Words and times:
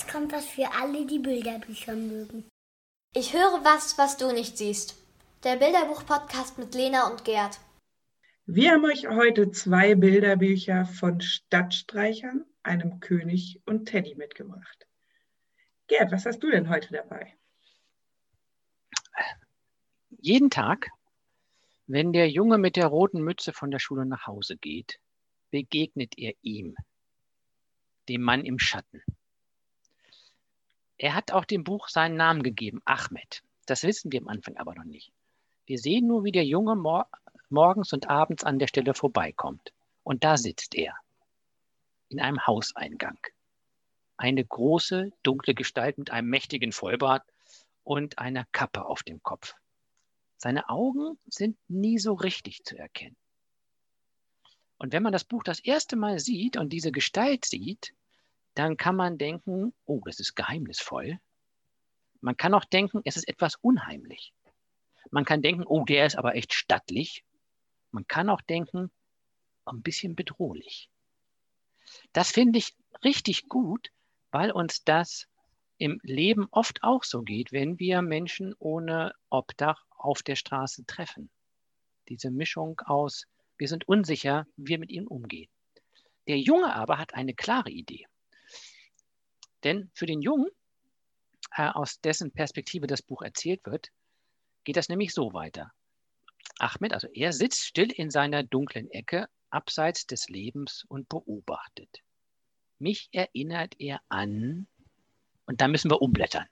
jetzt 0.00 0.10
kommt 0.10 0.32
was 0.32 0.46
für 0.46 0.72
alle, 0.72 1.06
die 1.06 1.18
Bilderbücher 1.18 1.94
mögen. 1.94 2.44
Ich 3.14 3.34
höre 3.34 3.64
was, 3.64 3.98
was 3.98 4.16
du 4.16 4.32
nicht 4.32 4.56
siehst. 4.56 4.96
Der 5.44 5.56
Bilderbuch-Podcast 5.56 6.58
mit 6.58 6.74
Lena 6.74 7.10
und 7.10 7.24
Gerd. 7.24 7.60
Wir 8.46 8.72
haben 8.72 8.84
euch 8.84 9.08
heute 9.08 9.50
zwei 9.50 9.94
Bilderbücher 9.94 10.86
von 10.86 11.20
Stadtstreichern, 11.20 12.46
einem 12.62 13.00
König 13.00 13.60
und 13.66 13.86
Teddy 13.86 14.14
mitgebracht. 14.14 14.86
Gerd, 15.86 16.12
was 16.12 16.24
hast 16.24 16.38
du 16.40 16.50
denn 16.50 16.70
heute 16.70 16.92
dabei? 16.92 17.34
Jeden 20.08 20.50
Tag, 20.50 20.88
wenn 21.86 22.12
der 22.12 22.30
Junge 22.30 22.56
mit 22.56 22.76
der 22.76 22.86
roten 22.86 23.22
Mütze 23.22 23.52
von 23.52 23.70
der 23.70 23.80
Schule 23.80 24.06
nach 24.06 24.26
Hause 24.26 24.56
geht, 24.56 24.98
begegnet 25.50 26.16
er 26.16 26.32
ihm, 26.40 26.74
dem 28.08 28.22
Mann 28.22 28.44
im 28.44 28.58
Schatten. 28.58 29.02
Er 31.02 31.14
hat 31.14 31.32
auch 31.32 31.46
dem 31.46 31.64
Buch 31.64 31.88
seinen 31.88 32.16
Namen 32.16 32.42
gegeben, 32.42 32.82
Ahmed. 32.84 33.42
Das 33.64 33.84
wissen 33.84 34.12
wir 34.12 34.20
am 34.20 34.28
Anfang 34.28 34.58
aber 34.58 34.74
noch 34.74 34.84
nicht. 34.84 35.10
Wir 35.64 35.78
sehen 35.78 36.06
nur, 36.06 36.24
wie 36.24 36.32
der 36.32 36.44
Junge 36.44 36.76
mor 36.76 37.08
morgens 37.48 37.94
und 37.94 38.10
abends 38.10 38.44
an 38.44 38.58
der 38.58 38.66
Stelle 38.66 38.92
vorbeikommt. 38.92 39.72
Und 40.04 40.24
da 40.24 40.36
sitzt 40.36 40.74
er, 40.74 40.94
in 42.10 42.20
einem 42.20 42.46
Hauseingang. 42.46 43.16
Eine 44.18 44.44
große, 44.44 45.10
dunkle 45.22 45.54
Gestalt 45.54 45.96
mit 45.96 46.10
einem 46.10 46.28
mächtigen 46.28 46.70
Vollbart 46.70 47.24
und 47.82 48.18
einer 48.18 48.44
Kappe 48.52 48.84
auf 48.84 49.02
dem 49.02 49.22
Kopf. 49.22 49.54
Seine 50.36 50.68
Augen 50.68 51.18
sind 51.26 51.56
nie 51.66 51.98
so 51.98 52.12
richtig 52.12 52.62
zu 52.64 52.76
erkennen. 52.76 53.16
Und 54.76 54.92
wenn 54.92 55.02
man 55.02 55.14
das 55.14 55.24
Buch 55.24 55.44
das 55.44 55.60
erste 55.60 55.96
Mal 55.96 56.18
sieht 56.18 56.58
und 56.58 56.74
diese 56.74 56.92
Gestalt 56.92 57.46
sieht, 57.46 57.94
dann 58.54 58.76
kann 58.76 58.96
man 58.96 59.18
denken, 59.18 59.72
oh, 59.86 60.00
das 60.04 60.20
ist 60.20 60.34
geheimnisvoll. 60.34 61.18
Man 62.20 62.36
kann 62.36 62.54
auch 62.54 62.64
denken, 62.64 63.00
es 63.04 63.16
ist 63.16 63.28
etwas 63.28 63.56
unheimlich. 63.56 64.32
Man 65.10 65.24
kann 65.24 65.42
denken, 65.42 65.64
oh, 65.66 65.84
der 65.84 66.06
ist 66.06 66.16
aber 66.16 66.34
echt 66.34 66.52
stattlich. 66.52 67.24
Man 67.90 68.06
kann 68.06 68.28
auch 68.28 68.42
denken, 68.42 68.90
ein 69.64 69.82
bisschen 69.82 70.14
bedrohlich. 70.14 70.90
Das 72.12 72.30
finde 72.30 72.58
ich 72.58 72.76
richtig 73.04 73.48
gut, 73.48 73.90
weil 74.30 74.50
uns 74.50 74.84
das 74.84 75.26
im 75.78 75.98
Leben 76.02 76.46
oft 76.50 76.82
auch 76.82 77.04
so 77.04 77.22
geht, 77.22 77.52
wenn 77.52 77.78
wir 77.78 78.02
Menschen 78.02 78.54
ohne 78.58 79.14
Obdach 79.30 79.86
auf 79.90 80.22
der 80.22 80.36
Straße 80.36 80.84
treffen. 80.86 81.30
Diese 82.08 82.30
Mischung 82.30 82.80
aus, 82.84 83.26
wir 83.56 83.68
sind 83.68 83.88
unsicher, 83.88 84.46
wie 84.56 84.68
wir 84.68 84.78
mit 84.78 84.90
ihnen 84.90 85.06
umgehen. 85.06 85.50
Der 86.28 86.38
Junge 86.38 86.74
aber 86.74 86.98
hat 86.98 87.14
eine 87.14 87.34
klare 87.34 87.70
Idee. 87.70 88.06
Denn 89.64 89.90
für 89.94 90.06
den 90.06 90.22
Jungen, 90.22 90.48
äh, 91.56 91.68
aus 91.68 92.00
dessen 92.00 92.30
Perspektive 92.30 92.86
das 92.86 93.02
Buch 93.02 93.22
erzählt 93.22 93.60
wird, 93.64 93.88
geht 94.64 94.76
das 94.76 94.88
nämlich 94.88 95.12
so 95.12 95.32
weiter. 95.32 95.72
Ahmed, 96.58 96.92
also 96.92 97.08
er 97.12 97.32
sitzt 97.32 97.64
still 97.64 97.90
in 97.90 98.10
seiner 98.10 98.42
dunklen 98.42 98.90
Ecke, 98.90 99.28
abseits 99.50 100.06
des 100.06 100.28
Lebens 100.28 100.84
und 100.88 101.08
beobachtet. 101.08 102.02
Mich 102.78 103.08
erinnert 103.12 103.74
er 103.78 104.00
an, 104.08 104.66
und 105.46 105.60
da 105.60 105.68
müssen 105.68 105.90
wir 105.90 106.00
umblättern. 106.00 106.46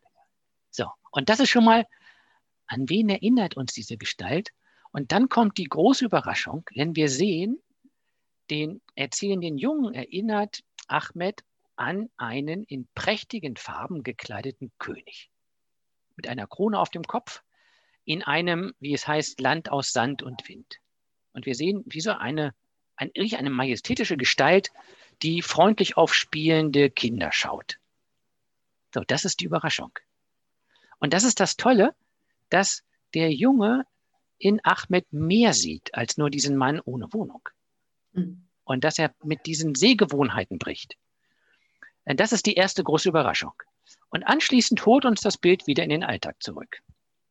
So, 0.70 0.86
und 1.10 1.28
das 1.28 1.40
ist 1.40 1.50
schon 1.50 1.64
mal, 1.64 1.86
an 2.66 2.88
wen 2.88 3.08
erinnert 3.08 3.56
uns 3.56 3.72
diese 3.72 3.96
Gestalt? 3.96 4.50
Und 4.92 5.12
dann 5.12 5.28
kommt 5.28 5.58
die 5.58 5.64
große 5.64 6.04
Überraschung, 6.04 6.64
wenn 6.74 6.96
wir 6.96 7.08
sehen, 7.08 7.62
den 8.50 8.80
erzählenden 8.94 9.58
Jungen 9.58 9.94
erinnert 9.94 10.62
Ahmed 10.86 11.44
an 11.78 12.10
einen 12.16 12.64
in 12.64 12.88
prächtigen 12.94 13.56
Farben 13.56 14.02
gekleideten 14.02 14.72
König. 14.78 15.30
Mit 16.16 16.28
einer 16.28 16.46
Krone 16.46 16.78
auf 16.78 16.90
dem 16.90 17.04
Kopf, 17.04 17.42
in 18.04 18.22
einem, 18.22 18.74
wie 18.80 18.94
es 18.94 19.06
heißt, 19.06 19.40
Land 19.40 19.70
aus 19.70 19.92
Sand 19.92 20.22
und 20.22 20.48
Wind. 20.48 20.80
Und 21.32 21.46
wir 21.46 21.54
sehen, 21.54 21.84
wie 21.86 22.00
so 22.00 22.12
eine, 22.12 22.54
ein, 22.96 23.10
eine 23.14 23.50
majestätische 23.50 24.16
Gestalt, 24.16 24.70
die 25.22 25.42
freundlich 25.42 25.96
auf 25.96 26.14
spielende 26.14 26.90
Kinder 26.90 27.32
schaut. 27.32 27.78
So, 28.94 29.02
das 29.06 29.24
ist 29.24 29.40
die 29.40 29.44
Überraschung. 29.44 29.92
Und 30.98 31.12
das 31.12 31.24
ist 31.24 31.40
das 31.40 31.56
Tolle, 31.56 31.94
dass 32.48 32.82
der 33.14 33.32
Junge 33.32 33.84
in 34.38 34.60
Ahmed 34.64 35.12
mehr 35.12 35.52
sieht 35.52 35.94
als 35.94 36.16
nur 36.16 36.30
diesen 36.30 36.56
Mann 36.56 36.80
ohne 36.80 37.12
Wohnung. 37.12 37.48
Mhm. 38.12 38.48
Und 38.64 38.84
dass 38.84 38.98
er 38.98 39.14
mit 39.22 39.46
diesen 39.46 39.74
Sehgewohnheiten 39.74 40.58
bricht. 40.58 40.96
Das 42.16 42.32
ist 42.32 42.46
die 42.46 42.54
erste 42.54 42.82
große 42.82 43.08
Überraschung. 43.08 43.52
Und 44.08 44.24
anschließend 44.24 44.84
holt 44.86 45.04
uns 45.04 45.20
das 45.20 45.36
Bild 45.36 45.66
wieder 45.66 45.84
in 45.84 45.90
den 45.90 46.04
Alltag 46.04 46.42
zurück. 46.42 46.82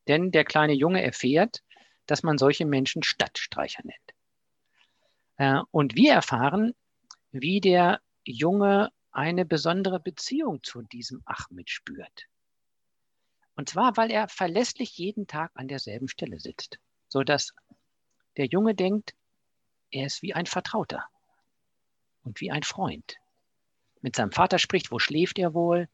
Denn 0.08 0.32
der 0.32 0.46
kleine 0.46 0.74
Junge 0.74 1.02
erfährt, 1.02 1.64
dass 2.06 2.22
man 2.22 2.38
solche 2.38 2.66
Menschen 2.66 3.02
Stadtstreicher 3.02 3.84
nennt. 3.84 4.14
Äh, 5.38 5.64
und 5.72 5.96
wir 5.96 6.14
erfahren, 6.14 6.76
wie 7.32 7.60
der 7.60 8.02
Junge 8.24 8.92
eine 9.12 9.46
besondere 9.46 10.00
Beziehung 10.00 10.62
zu 10.62 10.84
diesem 10.84 11.24
Ahmed 11.26 11.70
spürt. 11.70 12.26
Und 13.56 13.70
zwar, 13.70 13.98
weil 13.98 14.12
er 14.12 14.28
verlässlich 14.28 14.98
jeden 14.98 15.26
Tag 15.26 15.52
an 15.56 15.68
derselben 15.68 16.08
Stelle 16.08 16.40
sitzt, 16.40 16.78
sodass 17.08 17.54
der 18.38 18.46
Junge 18.46 18.76
denkt, 18.76 19.16
er 19.90 20.06
ist 20.06 20.22
wie 20.22 20.36
ein 20.36 20.46
Vertrauter 20.46 21.04
und 22.24 22.40
wie 22.40 22.52
ein 22.52 22.62
Freund 22.62 23.18
mit 24.02 24.16
seinem 24.16 24.32
Vater 24.32 24.60
spricht, 24.60 24.92
wo 24.92 25.00
schläft 25.00 25.40
er 25.40 25.54
wohl. 25.54 25.88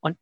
Und 0.00 0.18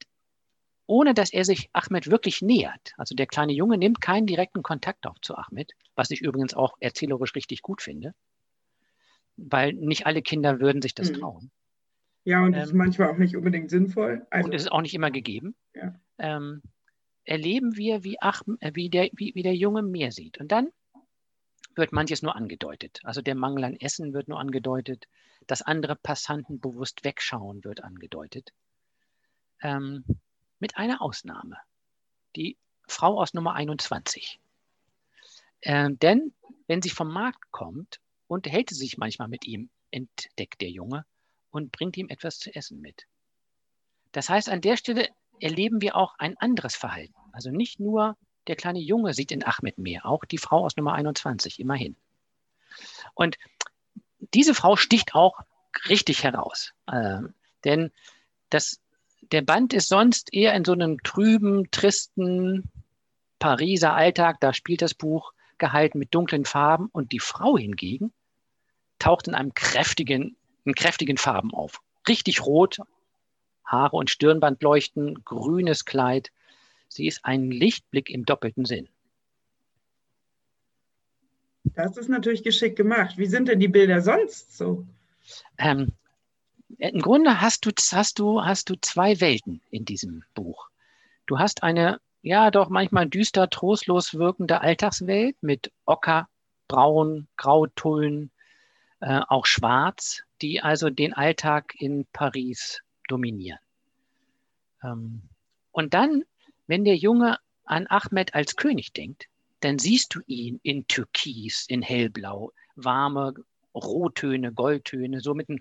ohne 0.87 1.15
dass 1.15 1.32
er 1.32 1.44
sich 1.44 1.70
Ahmed 1.72 2.10
wirklich 2.10 2.43
nähert, 2.43 2.93
also 2.97 3.15
der 3.15 3.26
kleine 3.26 3.53
Junge 3.53 3.78
nimmt 3.78 4.00
keinen 4.00 4.26
direkten 4.26 4.62
Kontakt 4.62 5.06
auf 5.06 5.20
zu 5.20 5.37
Ahmed, 5.37 5.72
was 5.94 6.10
ich 6.10 6.20
übrigens 6.20 6.54
auch 6.54 6.76
erzählerisch 6.81 7.34
richtig 7.34 7.62
gut 7.62 7.82
finde, 7.82 8.15
weil 9.37 9.72
nicht 9.72 10.06
alle 10.06 10.22
Kinder 10.22 10.60
würden 10.60 10.82
sich 10.82 10.94
das 10.94 11.10
mhm. 11.10 11.15
trauen. 11.15 11.50
Ja, 12.25 12.44
und 12.44 12.53
das 12.53 12.65
ähm, 12.65 12.69
ist 12.69 12.75
manchmal 12.75 13.10
auch 13.10 13.19
nicht 13.19 13.37
unbedingt 13.37 13.70
sinnvoll. 13.70 14.26
Also, 14.31 14.47
und 14.47 14.54
es 14.54 14.62
ist 14.62 14.72
auch 14.72 14.82
nicht 14.82 14.94
immer 14.94 15.10
gegeben. 15.10 15.54
Ja. 15.75 15.99
Ähm, 16.19 16.62
erleben 17.25 17.76
wir, 17.76 18.04
wie, 18.04 18.20
Ahmed, 18.20 18.60
äh, 18.60 18.72
wie, 18.75 18.91
der, 18.91 19.09
wie, 19.14 19.34
wie 19.34 19.43
der 19.43 19.54
Junge 19.54 19.82
mehr 19.82 20.12
sieht. 20.12 20.38
Und 20.38 20.53
dann 20.53 20.69
wird 21.75 21.93
manches 21.93 22.22
nur 22.22 22.37
angedeutet. 22.37 23.00
Also 23.05 23.22
der 23.22 23.34
Mangel 23.34 23.65
an 23.65 23.77
Essen 23.77 24.12
wird 24.12 24.28
nur 24.28 24.38
angedeutet, 24.38 25.06
dass 25.47 25.62
andere 25.62 25.97
Passanten 25.97 26.60
bewusst 26.60 27.05
wegschauen 27.05 27.65
wird 27.65 27.83
angedeutet. 27.83 28.53
Ähm, 29.60 30.05
mit 30.59 30.77
einer 30.77 31.03
Ausnahme. 31.03 31.56
Die 32.37 32.56
Frau 32.87 33.21
aus 33.21 33.34
Nummer 33.34 33.55
21. 33.55 34.41
Ähm, 35.62 35.99
denn 35.99 36.34
wenn 36.66 36.82
sie 36.82 36.91
vom 36.91 37.12
Markt 37.12 37.50
kommt, 37.50 38.00
unterhält 38.27 38.71
sie 38.71 38.77
sich 38.77 38.99
manchmal 38.99 39.28
mit 39.28 39.47
ihm, 39.47 39.71
entdeckt 39.91 40.61
der 40.61 40.71
Junge 40.71 41.05
und 41.50 41.72
bringt 41.72 41.97
ihm 41.97 42.09
etwas 42.09 42.38
zu 42.38 42.55
essen 42.55 42.81
mit. 42.81 43.06
Das 44.12 44.28
heißt, 44.28 44.49
an 44.49 44.61
der 44.61 44.77
Stelle 44.77 45.09
erleben 45.41 45.81
wir 45.81 45.97
auch 45.97 46.15
ein 46.19 46.37
anderes 46.38 46.77
Verhalten. 46.77 47.15
Also 47.32 47.50
nicht 47.50 47.81
nur 47.81 48.16
der 48.47 48.57
kleine 48.57 48.81
Junge 48.81 49.15
sieht 49.15 49.33
in 49.33 49.45
Ahmed 49.45 49.79
mehr, 49.79 50.07
auch 50.07 50.25
die 50.25 50.39
Frau 50.39 50.65
aus 50.65 50.77
Nummer 50.77 50.95
21, 50.95 51.61
immerhin. 51.61 51.97
Und 53.15 53.37
diese 54.19 54.55
Frau 54.55 54.77
sticht 54.77 55.15
auch 55.15 55.41
richtig 55.89 56.25
heraus. 56.25 56.73
Ähm, 56.91 57.35
denn 57.65 57.91
das, 58.51 58.81
der 59.21 59.43
Band 59.43 59.73
ist 59.73 59.89
sonst 59.89 60.33
eher 60.33 60.55
in 60.55 60.65
so 60.65 60.73
einem 60.73 61.03
trüben, 61.03 61.71
tristen 61.71 62.71
Pariser 63.39 63.95
Alltag, 63.95 64.39
da 64.41 64.53
spielt 64.53 64.83
das 64.83 64.95
Buch 64.95 65.33
gehalten 65.59 65.99
mit 65.99 66.15
dunklen 66.15 66.45
Farben 66.45 66.89
und 66.93 67.13
die 67.13 67.21
Frau 67.21 67.57
hingegen 67.57 68.13
taucht 68.99 69.27
in 69.27 69.35
einem 69.35 69.53
kräftigen, 69.55 70.37
in 70.65 70.75
kräftigen 70.75 71.17
Farben 71.17 71.53
auf. 71.53 71.81
Richtig 72.07 72.45
rot, 72.47 72.79
Haare 73.65 73.97
und 73.97 74.11
Stirnband 74.11 74.62
leuchten, 74.62 75.25
grünes 75.25 75.85
Kleid, 75.85 76.31
Sie 76.93 77.06
ist 77.06 77.25
ein 77.25 77.50
Lichtblick 77.50 78.11
im 78.11 78.25
doppelten 78.25 78.65
Sinn. 78.65 78.89
Das 81.65 81.97
ist 81.97 82.09
natürlich 82.09 82.43
geschickt 82.43 82.77
gemacht. 82.77 83.17
Wie 83.17 83.27
sind 83.27 83.49
denn 83.49 83.61
die 83.61 83.69
Bilder 83.69 84.03
sonst 84.03 84.56
so? 84.56 84.87
Ähm, 85.56 85.93
Im 86.79 87.00
Grunde 87.00 87.41
hast 87.41 87.65
du, 87.65 87.71
hast, 87.93 88.19
du, 88.19 88.44
hast 88.44 88.69
du 88.69 88.75
zwei 88.81 89.21
Welten 89.21 89.62
in 89.71 89.85
diesem 89.85 90.25
Buch. 90.35 90.69
Du 91.27 91.39
hast 91.39 91.62
eine, 91.62 92.00
ja, 92.21 92.50
doch 92.50 92.69
manchmal 92.69 93.09
düster, 93.09 93.49
trostlos 93.49 94.15
wirkende 94.15 94.61
Alltagswelt 94.61 95.37
mit 95.41 95.73
Ocker, 95.87 96.29
Braun, 96.69 97.27
Grautullen, 97.37 98.31
äh, 99.00 99.21
auch 99.29 99.47
Schwarz, 99.47 100.25
die 100.43 100.61
also 100.61 100.91
den 100.91 101.15
Alltag 101.15 101.75
in 101.79 102.06
Paris 102.12 102.83
dominieren. 103.09 103.61
Ähm, 104.83 105.23
und 105.71 105.95
dann 105.95 106.25
wenn 106.73 106.87
der 106.87 106.97
Junge 106.97 107.39
an 107.65 107.87
Ahmed 107.87 108.35
als 108.35 108.57
König 108.57 108.95
denkt, 108.95 109.27
dann 109.61 109.79
siehst 109.79 110.15
du 110.15 110.21
ihn 110.27 110.59
in 110.63 110.87
Türkis, 110.87 111.67
in 111.69 111.83
Hellblau, 111.83 112.53
warme 112.77 113.35
Rottöne, 113.75 114.55
Goldtöne, 114.55 115.21
so 115.21 115.35
mit 115.35 115.51
einem, 115.51 115.61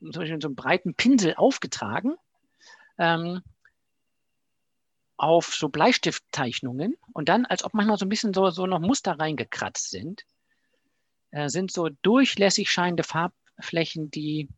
so 0.00 0.18
einem 0.18 0.56
breiten 0.56 0.94
Pinsel 0.94 1.36
aufgetragen. 1.36 2.16
ähm, 2.98 3.40
auf 5.16 5.54
so 5.54 5.68
Bleistiftzeichnungen 5.68 6.96
und 7.12 7.28
dann, 7.28 7.46
als 7.46 7.62
ob 7.62 7.72
manchmal 7.74 7.96
so 7.96 8.06
ein 8.06 8.08
bisschen 8.08 8.34
so, 8.34 8.50
so 8.50 8.66
noch 8.66 8.80
Muster 8.80 9.12
reingekratzt 9.12 9.90
sind, 9.90 10.24
äh, 11.30 11.48
sind 11.48 11.70
so 11.70 11.88
durchlässig 12.02 12.68
scheinende 12.68 13.04
Farbflächen, 13.04 14.10
die 14.10 14.48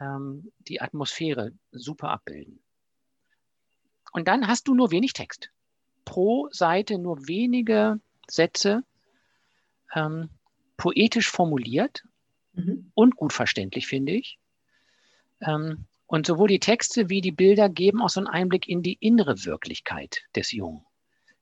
ähm, 0.00 0.50
die 0.58 0.80
Atmosphäre 0.80 1.52
super 1.70 2.10
abbilden. 2.10 2.60
Und 4.12 4.28
dann 4.28 4.46
hast 4.46 4.68
du 4.68 4.74
nur 4.74 4.90
wenig 4.90 5.12
Text. 5.12 5.50
Pro 6.04 6.48
Seite 6.50 6.98
nur 6.98 7.28
wenige 7.28 8.00
Sätze, 8.28 8.82
ähm, 9.94 10.30
poetisch 10.76 11.30
formuliert 11.30 12.04
mhm. 12.54 12.90
und 12.94 13.16
gut 13.16 13.32
verständlich, 13.32 13.86
finde 13.86 14.12
ich. 14.12 14.38
Ähm, 15.40 15.86
und 16.06 16.26
sowohl 16.26 16.48
die 16.48 16.60
Texte 16.60 17.10
wie 17.10 17.20
die 17.20 17.32
Bilder 17.32 17.68
geben 17.68 18.00
auch 18.00 18.08
so 18.08 18.20
einen 18.20 18.28
Einblick 18.28 18.66
in 18.68 18.82
die 18.82 18.96
innere 19.00 19.44
Wirklichkeit 19.44 20.22
des 20.34 20.52
Jungen, 20.52 20.84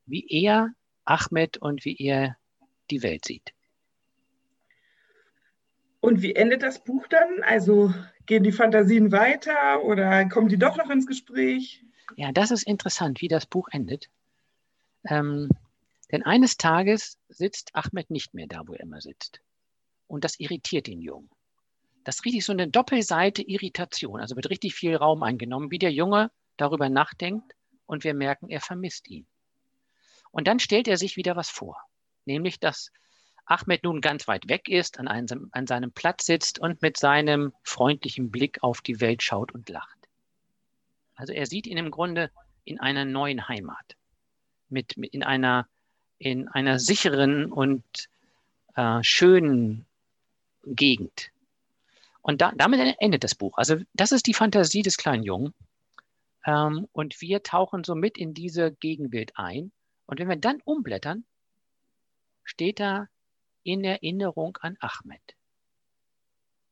wie 0.06 0.26
er 0.28 0.72
Ahmed 1.04 1.58
und 1.58 1.84
wie 1.84 1.96
er 1.96 2.36
die 2.90 3.02
Welt 3.02 3.24
sieht. 3.24 3.52
Und 6.00 6.22
wie 6.22 6.34
endet 6.34 6.62
das 6.62 6.82
Buch 6.82 7.06
dann? 7.08 7.42
Also 7.42 7.92
gehen 8.26 8.42
die 8.42 8.52
Fantasien 8.52 9.12
weiter 9.12 9.82
oder 9.84 10.28
kommen 10.28 10.48
die 10.48 10.58
doch 10.58 10.76
noch 10.76 10.90
ins 10.90 11.06
Gespräch? 11.06 11.84
Ja, 12.16 12.32
das 12.32 12.50
ist 12.50 12.62
interessant, 12.62 13.20
wie 13.20 13.28
das 13.28 13.46
Buch 13.46 13.68
endet. 13.70 14.08
Ähm, 15.04 15.48
denn 16.12 16.22
eines 16.22 16.56
Tages 16.56 17.18
sitzt 17.28 17.74
Ahmed 17.74 18.10
nicht 18.10 18.32
mehr 18.34 18.46
da, 18.46 18.62
wo 18.66 18.74
er 18.74 18.80
immer 18.80 19.00
sitzt. 19.00 19.40
Und 20.06 20.24
das 20.24 20.38
irritiert 20.38 20.86
den 20.86 21.00
Jungen 21.00 21.28
das 22.06 22.16
ist 22.16 22.24
richtig 22.24 22.44
so 22.44 22.52
eine 22.52 22.68
Doppelseite 22.68 23.42
Irritation. 23.42 24.20
Also 24.20 24.36
wird 24.36 24.48
richtig 24.48 24.74
viel 24.76 24.94
Raum 24.94 25.24
eingenommen, 25.24 25.72
wie 25.72 25.80
der 25.80 25.92
Junge 25.92 26.30
darüber 26.56 26.88
nachdenkt 26.88 27.52
und 27.84 28.04
wir 28.04 28.14
merken, 28.14 28.48
er 28.48 28.60
vermisst 28.60 29.08
ihn. 29.08 29.26
Und 30.30 30.46
dann 30.46 30.60
stellt 30.60 30.86
er 30.86 30.98
sich 30.98 31.16
wieder 31.16 31.34
was 31.34 31.50
vor, 31.50 31.76
nämlich 32.24 32.60
dass 32.60 32.92
Ahmed 33.44 33.82
nun 33.82 34.00
ganz 34.00 34.28
weit 34.28 34.48
weg 34.48 34.68
ist, 34.68 35.00
an, 35.00 35.08
einem, 35.08 35.48
an 35.50 35.66
seinem 35.66 35.90
Platz 35.90 36.26
sitzt 36.26 36.60
und 36.60 36.80
mit 36.80 36.96
seinem 36.96 37.52
freundlichen 37.64 38.30
Blick 38.30 38.62
auf 38.62 38.82
die 38.82 39.00
Welt 39.00 39.24
schaut 39.24 39.52
und 39.52 39.68
lacht. 39.68 39.95
Also 41.16 41.32
er 41.32 41.46
sieht 41.46 41.66
ihn 41.66 41.78
im 41.78 41.90
Grunde 41.90 42.30
in 42.64 42.78
einer 42.78 43.04
neuen 43.04 43.48
Heimat, 43.48 43.96
mit, 44.68 44.96
mit 44.96 45.12
in, 45.12 45.22
einer, 45.22 45.68
in 46.18 46.48
einer 46.48 46.78
sicheren 46.78 47.50
und 47.50 47.84
äh, 48.74 49.02
schönen 49.02 49.86
Gegend. 50.64 51.30
Und 52.22 52.40
da, 52.40 52.52
damit 52.56 52.96
endet 52.98 53.24
das 53.24 53.34
Buch. 53.34 53.56
Also 53.56 53.76
das 53.94 54.12
ist 54.12 54.26
die 54.26 54.34
Fantasie 54.34 54.82
des 54.82 54.96
kleinen 54.96 55.22
Jungen. 55.22 55.54
Ähm, 56.44 56.88
und 56.92 57.20
wir 57.20 57.42
tauchen 57.42 57.84
so 57.84 57.94
mit 57.94 58.18
in 58.18 58.34
diese 58.34 58.72
Gegenwelt 58.72 59.32
ein. 59.36 59.72
Und 60.06 60.18
wenn 60.18 60.28
wir 60.28 60.36
dann 60.36 60.60
umblättern, 60.64 61.24
steht 62.44 62.80
da 62.80 63.08
in 63.62 63.84
Erinnerung 63.84 64.56
an 64.60 64.76
Ahmed. 64.80 65.36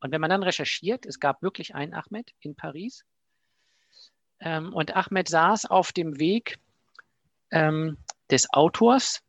Und 0.01 0.13
wenn 0.13 0.21
man 0.21 0.31
dann 0.31 0.43
recherchiert, 0.43 1.07
es 1.07 1.19
gab 1.19 1.43
wirklich 1.43 1.75
einen 1.75 1.95
Ahmed 1.95 2.33
in 2.41 2.55
Paris. 2.55 3.05
Ähm, 4.41 4.73
und 4.73 4.97
Ahmed 4.97 5.29
saß 5.29 5.67
auf 5.67 5.93
dem 5.93 6.19
Weg 6.19 6.59
ähm, 7.51 7.97
des 8.31 8.53
Autors, 8.53 9.23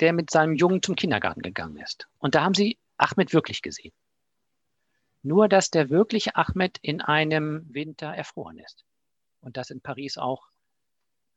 der 0.00 0.12
mit 0.12 0.30
seinem 0.30 0.54
Jungen 0.54 0.82
zum 0.82 0.94
Kindergarten 0.94 1.42
gegangen 1.42 1.78
ist. 1.78 2.08
Und 2.18 2.34
da 2.34 2.44
haben 2.44 2.54
sie 2.54 2.78
Ahmed 2.96 3.32
wirklich 3.32 3.62
gesehen. 3.62 3.92
Nur, 5.22 5.48
dass 5.48 5.70
der 5.70 5.90
wirkliche 5.90 6.36
Ahmed 6.36 6.78
in 6.82 7.00
einem 7.00 7.66
Winter 7.72 8.08
erfroren 8.08 8.58
ist. 8.58 8.84
Und 9.40 9.56
das 9.56 9.70
in 9.70 9.80
Paris 9.80 10.18
auch, 10.18 10.48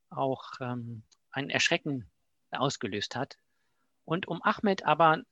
auch 0.10 0.52
ähm, 0.62 1.04
ein 1.32 1.50
Erschrecken 1.50 2.10
ausgelöst 2.52 3.16
hat. 3.16 3.38
Und 4.06 4.28
um 4.28 4.42
Ahmed 4.44 4.86
aber 4.86 5.24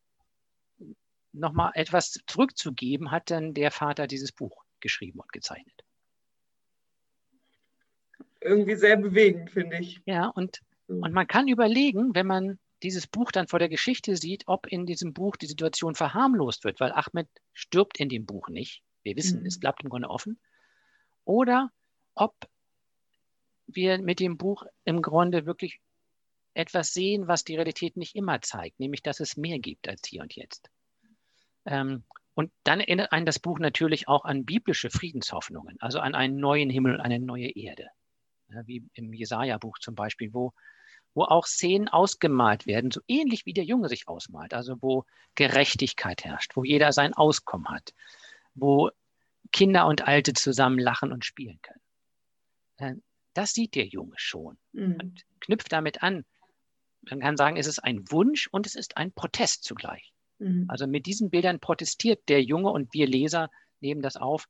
nochmal 1.33 1.71
etwas 1.75 2.19
zurückzugeben, 2.27 3.11
hat 3.11 3.29
dann 3.29 3.53
der 3.53 3.71
Vater 3.71 4.07
dieses 4.07 4.31
Buch 4.31 4.63
geschrieben 4.79 5.19
und 5.19 5.31
gezeichnet. 5.31 5.83
Irgendwie 8.41 8.75
sehr 8.75 8.97
bewegend, 8.97 9.51
finde 9.51 9.77
ich. 9.77 10.01
Ja, 10.05 10.27
und, 10.27 10.61
und 10.87 11.13
man 11.13 11.27
kann 11.27 11.47
überlegen, 11.47 12.13
wenn 12.13 12.27
man 12.27 12.59
dieses 12.83 13.07
Buch 13.07 13.31
dann 13.31 13.47
vor 13.47 13.59
der 13.59 13.69
Geschichte 13.69 14.15
sieht, 14.15 14.43
ob 14.47 14.67
in 14.67 14.85
diesem 14.85 15.13
Buch 15.13 15.35
die 15.35 15.47
Situation 15.47 15.95
verharmlost 15.95 16.63
wird, 16.63 16.79
weil 16.79 16.91
Ahmed 16.91 17.27
stirbt 17.53 17.99
in 17.99 18.09
dem 18.09 18.25
Buch 18.25 18.49
nicht. 18.49 18.83
Wir 19.03 19.15
wissen, 19.15 19.41
mhm. 19.41 19.47
es 19.47 19.59
bleibt 19.59 19.83
im 19.83 19.89
Grunde 19.89 20.09
offen. 20.09 20.39
Oder 21.25 21.71
ob 22.13 22.35
wir 23.67 23.99
mit 23.99 24.19
dem 24.19 24.37
Buch 24.37 24.63
im 24.85 25.01
Grunde 25.01 25.45
wirklich 25.45 25.79
etwas 26.53 26.93
sehen, 26.93 27.27
was 27.27 27.43
die 27.43 27.55
Realität 27.55 27.97
nicht 27.97 28.15
immer 28.15 28.41
zeigt, 28.41 28.79
nämlich 28.79 29.03
dass 29.03 29.19
es 29.19 29.37
mehr 29.37 29.59
gibt 29.59 29.87
als 29.87 30.07
hier 30.07 30.21
und 30.21 30.35
jetzt. 30.35 30.69
Ähm, 31.65 32.03
und 32.33 32.51
dann 32.63 32.79
erinnert 32.79 33.11
einen 33.11 33.25
das 33.25 33.39
Buch 33.39 33.59
natürlich 33.59 34.07
auch 34.07 34.23
an 34.23 34.45
biblische 34.45 34.89
Friedenshoffnungen, 34.89 35.77
also 35.79 35.99
an 35.99 36.15
einen 36.15 36.37
neuen 36.37 36.69
Himmel 36.69 36.95
und 36.95 37.01
eine 37.01 37.19
neue 37.19 37.49
Erde. 37.49 37.87
Ja, 38.49 38.65
wie 38.65 38.83
im 38.93 39.13
Jesaja-Buch 39.13 39.79
zum 39.79 39.95
Beispiel, 39.95 40.33
wo 40.33 40.53
wo 41.17 41.23
auch 41.23 41.47
Szenen 41.47 41.87
ausgemalt 41.87 42.67
werden, 42.67 42.91
so 42.91 43.01
ähnlich 43.07 43.47
wie 43.47 43.53
der 43.53 43.63
Junge 43.63 43.89
sich 43.89 44.07
ausmalt, 44.07 44.53
also 44.53 44.79
wo 44.81 45.03
Gerechtigkeit 45.33 46.23
herrscht, 46.23 46.55
wo 46.55 46.63
jeder 46.63 46.93
sein 46.93 47.15
Auskommen 47.15 47.67
hat, 47.69 47.95
wo 48.53 48.91
Kinder 49.51 49.87
und 49.87 50.07
Alte 50.07 50.33
zusammen 50.33 50.77
lachen 50.77 51.11
und 51.11 51.25
spielen 51.25 51.59
können. 51.63 51.81
Äh, 52.77 53.01
das 53.33 53.53
sieht 53.53 53.73
der 53.73 53.87
Junge 53.87 54.13
schon 54.17 54.59
mhm. 54.73 54.97
und 55.01 55.25
knüpft 55.39 55.71
damit 55.71 56.03
an. 56.03 56.23
Man 57.01 57.19
kann 57.19 57.35
sagen, 57.35 57.57
es 57.57 57.65
ist 57.65 57.79
ein 57.79 58.11
Wunsch 58.11 58.47
und 58.51 58.67
es 58.67 58.75
ist 58.75 58.95
ein 58.95 59.11
Protest 59.11 59.63
zugleich. 59.63 60.13
Mhm. 60.37 60.65
Also 60.67 60.85
mit 60.85 61.07
diesen 61.07 61.31
Bildern 61.31 61.59
protestiert 61.59 62.29
der 62.29 62.43
Junge 62.43 62.69
und 62.69 62.93
wir 62.93 63.07
Leser 63.07 63.49
nehmen 63.79 64.03
das 64.03 64.17
auf 64.17 64.47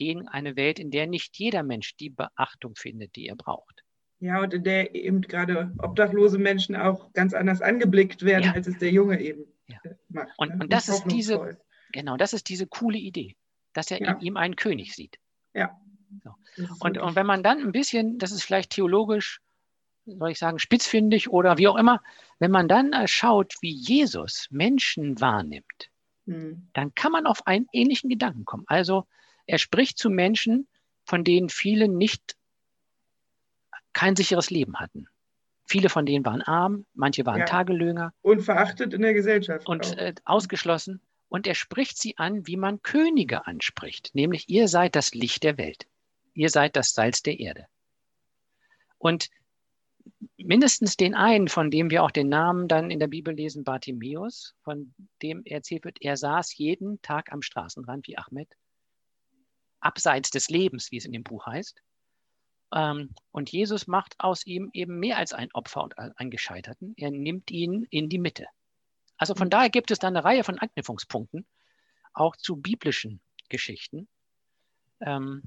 gegen 0.00 0.26
eine 0.28 0.56
Welt, 0.56 0.78
in 0.78 0.90
der 0.90 1.06
nicht 1.06 1.38
jeder 1.38 1.62
Mensch 1.62 1.94
die 1.96 2.08
Beachtung 2.08 2.74
findet, 2.74 3.14
die 3.16 3.28
er 3.28 3.36
braucht. 3.36 3.84
Ja, 4.18 4.42
und 4.42 4.54
in 4.54 4.64
der 4.64 4.94
eben 4.94 5.20
gerade 5.20 5.72
obdachlose 5.78 6.38
Menschen 6.38 6.74
auch 6.74 7.12
ganz 7.12 7.34
anders 7.34 7.60
angeblickt 7.60 8.22
werden, 8.22 8.44
ja. 8.44 8.52
als 8.52 8.66
es 8.66 8.78
der 8.78 8.90
Junge 8.90 9.20
eben 9.20 9.44
ja. 9.68 9.78
Macht. 10.08 10.30
Und, 10.38 10.48
ne? 10.48 10.58
und 10.62 10.72
das 10.72 10.88
ist 10.88 11.04
diese, 11.04 11.58
genau, 11.92 12.16
das 12.16 12.32
ist 12.32 12.48
diese 12.48 12.66
coole 12.66 12.96
Idee, 12.96 13.36
dass 13.74 13.90
er 13.90 14.00
ja. 14.00 14.12
in 14.12 14.20
ihm 14.20 14.36
einen 14.38 14.56
König 14.56 14.94
sieht. 14.94 15.18
Ja. 15.52 15.78
So. 16.24 16.30
Und, 16.80 16.96
und 16.96 17.14
wenn 17.14 17.26
man 17.26 17.42
dann 17.42 17.60
ein 17.60 17.72
bisschen, 17.72 18.18
das 18.18 18.32
ist 18.32 18.42
vielleicht 18.42 18.70
theologisch, 18.70 19.40
soll 20.06 20.30
ich 20.30 20.38
sagen, 20.38 20.58
spitzfindig 20.58 21.28
oder 21.28 21.58
wie 21.58 21.68
auch 21.68 21.76
immer, 21.76 22.02
wenn 22.38 22.50
man 22.50 22.68
dann 22.68 22.94
äh, 22.94 23.06
schaut, 23.06 23.54
wie 23.60 23.72
Jesus 23.72 24.48
Menschen 24.50 25.20
wahrnimmt, 25.20 25.90
hm. 26.26 26.68
dann 26.72 26.94
kann 26.94 27.12
man 27.12 27.26
auf 27.26 27.46
einen 27.46 27.66
ähnlichen 27.72 28.08
Gedanken 28.08 28.46
kommen. 28.46 28.64
Also 28.66 29.06
er 29.50 29.58
spricht 29.58 29.98
zu 29.98 30.10
Menschen, 30.10 30.68
von 31.04 31.24
denen 31.24 31.48
viele 31.48 31.88
nicht 31.88 32.36
kein 33.92 34.14
sicheres 34.14 34.50
Leben 34.50 34.78
hatten. 34.78 35.08
Viele 35.64 35.88
von 35.88 36.06
denen 36.06 36.24
waren 36.24 36.42
arm, 36.42 36.86
manche 36.94 37.26
waren 37.26 37.40
ja. 37.40 37.46
Tagelöhner. 37.46 38.12
Und 38.22 38.42
verachtet 38.42 38.94
in 38.94 39.02
der 39.02 39.12
Gesellschaft. 39.12 39.68
Und 39.68 39.98
äh, 39.98 40.14
ausgeschlossen. 40.24 41.00
Und 41.28 41.48
er 41.48 41.56
spricht 41.56 41.98
sie 41.98 42.16
an, 42.16 42.46
wie 42.46 42.56
man 42.56 42.82
Könige 42.82 43.46
anspricht, 43.46 44.14
nämlich 44.14 44.48
ihr 44.48 44.68
seid 44.68 44.94
das 44.94 45.14
Licht 45.14 45.42
der 45.42 45.58
Welt. 45.58 45.86
Ihr 46.34 46.48
seid 46.48 46.76
das 46.76 46.92
Salz 46.92 47.22
der 47.22 47.40
Erde. 47.40 47.66
Und 48.98 49.30
mindestens 50.36 50.96
den 50.96 51.14
einen, 51.14 51.48
von 51.48 51.72
dem 51.72 51.90
wir 51.90 52.04
auch 52.04 52.10
den 52.12 52.28
Namen 52.28 52.68
dann 52.68 52.90
in 52.90 53.00
der 53.00 53.08
Bibel 53.08 53.34
lesen, 53.34 53.64
Bartimäus, 53.64 54.54
von 54.62 54.94
dem 55.22 55.42
erzählt 55.44 55.84
wird, 55.84 55.98
er 56.00 56.16
saß 56.16 56.56
jeden 56.56 57.02
Tag 57.02 57.32
am 57.32 57.42
Straßenrand 57.42 58.06
wie 58.06 58.16
Ahmed, 58.16 58.48
abseits 59.80 60.30
des 60.30 60.48
Lebens, 60.48 60.90
wie 60.90 60.98
es 60.98 61.04
in 61.04 61.12
dem 61.12 61.22
Buch 61.22 61.46
heißt, 61.46 61.82
ähm, 62.72 63.10
und 63.32 63.50
Jesus 63.50 63.86
macht 63.86 64.14
aus 64.18 64.46
ihm 64.46 64.70
eben 64.72 64.98
mehr 64.98 65.16
als 65.16 65.32
ein 65.32 65.50
Opfer 65.52 65.82
und 65.82 65.98
einen 65.98 66.30
Gescheiterten. 66.30 66.94
Er 66.96 67.10
nimmt 67.10 67.50
ihn 67.50 67.86
in 67.90 68.08
die 68.08 68.18
Mitte. 68.18 68.46
Also 69.16 69.34
von 69.34 69.48
mhm. 69.48 69.50
daher 69.50 69.70
gibt 69.70 69.90
es 69.90 69.98
da 69.98 70.08
eine 70.08 70.24
Reihe 70.24 70.44
von 70.44 70.58
Anknüpfungspunkten, 70.58 71.46
auch 72.12 72.36
zu 72.36 72.56
biblischen 72.56 73.20
Geschichten, 73.48 74.08
ähm, 75.00 75.42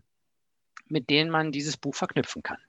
mit 0.88 1.10
denen 1.10 1.30
man 1.30 1.52
dieses 1.52 1.78
Buch 1.78 1.96
verknüpfen 1.96 2.44
kann. 2.44 2.60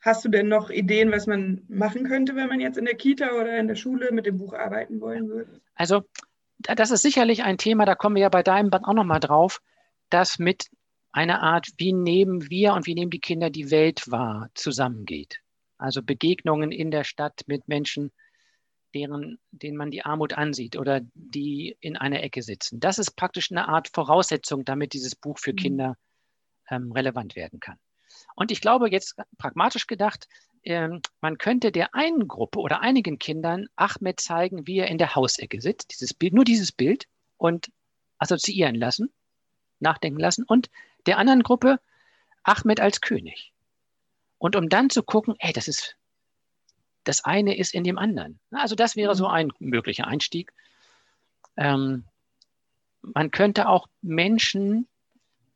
Hast 0.00 0.24
du 0.24 0.30
denn 0.30 0.48
noch 0.48 0.70
Ideen, 0.70 1.12
was 1.12 1.26
man 1.26 1.62
machen 1.68 2.04
könnte, 2.04 2.34
wenn 2.34 2.48
man 2.48 2.58
jetzt 2.58 2.78
in 2.78 2.86
der 2.86 2.94
Kita 2.94 3.32
oder 3.32 3.58
in 3.58 3.68
der 3.68 3.74
Schule 3.74 4.12
mit 4.12 4.24
dem 4.24 4.38
Buch 4.38 4.54
arbeiten 4.54 4.98
wollen 5.02 5.28
würde? 5.28 5.60
Also, 5.74 6.04
das 6.58 6.90
ist 6.90 7.02
sicherlich 7.02 7.42
ein 7.42 7.58
Thema, 7.58 7.84
da 7.84 7.94
kommen 7.94 8.16
wir 8.16 8.22
ja 8.22 8.28
bei 8.30 8.42
deinem 8.42 8.70
Band 8.70 8.86
auch 8.86 8.94
nochmal 8.94 9.20
drauf, 9.20 9.60
das 10.10 10.38
mit 10.38 10.68
eine 11.12 11.40
Art, 11.40 11.68
wie 11.76 11.92
nehmen 11.92 12.50
wir 12.50 12.74
und 12.74 12.86
wie 12.86 12.94
nehmen 12.94 13.10
die 13.10 13.20
Kinder 13.20 13.50
die 13.50 13.70
Welt 13.70 14.10
wahr, 14.10 14.48
zusammengeht. 14.54 15.40
Also 15.78 16.02
Begegnungen 16.02 16.72
in 16.72 16.90
der 16.90 17.04
Stadt 17.04 17.42
mit 17.46 17.66
Menschen, 17.66 18.12
deren, 18.94 19.38
denen 19.50 19.76
man 19.76 19.90
die 19.90 20.04
Armut 20.04 20.34
ansieht 20.34 20.76
oder 20.76 21.00
die 21.14 21.76
in 21.80 21.96
einer 21.96 22.22
Ecke 22.22 22.42
sitzen. 22.42 22.80
Das 22.80 22.98
ist 22.98 23.12
praktisch 23.12 23.50
eine 23.50 23.68
Art 23.68 23.88
Voraussetzung, 23.92 24.64
damit 24.64 24.92
dieses 24.92 25.14
Buch 25.14 25.38
für 25.38 25.52
mhm. 25.52 25.56
Kinder 25.56 25.96
ähm, 26.68 26.92
relevant 26.92 27.36
werden 27.36 27.60
kann. 27.60 27.78
Und 28.34 28.50
ich 28.50 28.60
glaube, 28.60 28.90
jetzt 28.90 29.16
pragmatisch 29.38 29.86
gedacht, 29.86 30.26
ähm, 30.62 31.00
man 31.20 31.38
könnte 31.38 31.72
der 31.72 31.94
einen 31.94 32.28
Gruppe 32.28 32.60
oder 32.60 32.80
einigen 32.80 33.18
Kindern 33.18 33.66
Ahmed 33.76 34.20
zeigen, 34.20 34.66
wie 34.66 34.78
er 34.78 34.88
in 34.88 34.98
der 34.98 35.14
Hausecke 35.14 35.60
sitzt, 35.60 35.92
dieses 35.92 36.12
Bild, 36.14 36.34
nur 36.34 36.44
dieses 36.44 36.72
Bild 36.72 37.06
und 37.36 37.70
assoziieren 38.18 38.74
lassen, 38.74 39.10
nachdenken 39.80 40.20
lassen 40.20 40.44
und 40.44 40.70
der 41.06 41.18
anderen 41.18 41.42
Gruppe 41.42 41.80
Ahmed 42.42 42.80
als 42.80 43.00
König. 43.00 43.52
Und 44.38 44.56
um 44.56 44.68
dann 44.68 44.90
zu 44.90 45.02
gucken, 45.02 45.34
ey, 45.38 45.52
das 45.52 45.68
ist, 45.68 45.96
das 47.04 47.24
eine 47.24 47.56
ist 47.56 47.74
in 47.74 47.84
dem 47.84 47.98
anderen. 47.98 48.40
Also 48.50 48.74
das 48.74 48.96
wäre 48.96 49.14
so 49.14 49.26
ein 49.26 49.52
möglicher 49.58 50.06
Einstieg. 50.06 50.52
Ähm, 51.56 52.04
man 53.02 53.30
könnte 53.30 53.68
auch 53.68 53.88
Menschen 54.00 54.88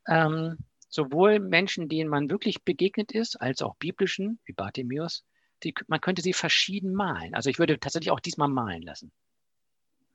ähm, 0.07 0.57
sowohl 0.89 1.39
Menschen, 1.39 1.89
denen 1.89 2.09
man 2.09 2.29
wirklich 2.29 2.63
begegnet 2.63 3.11
ist, 3.11 3.41
als 3.41 3.61
auch 3.61 3.75
biblischen, 3.75 4.39
wie 4.45 4.53
Bartimäus, 4.53 5.25
die, 5.63 5.73
man 5.87 6.01
könnte 6.01 6.21
sie 6.21 6.33
verschieden 6.33 6.93
malen. 6.93 7.35
Also 7.35 7.49
ich 7.49 7.59
würde 7.59 7.79
tatsächlich 7.79 8.11
auch 8.11 8.19
diesmal 8.19 8.47
malen 8.47 8.81
lassen. 8.81 9.11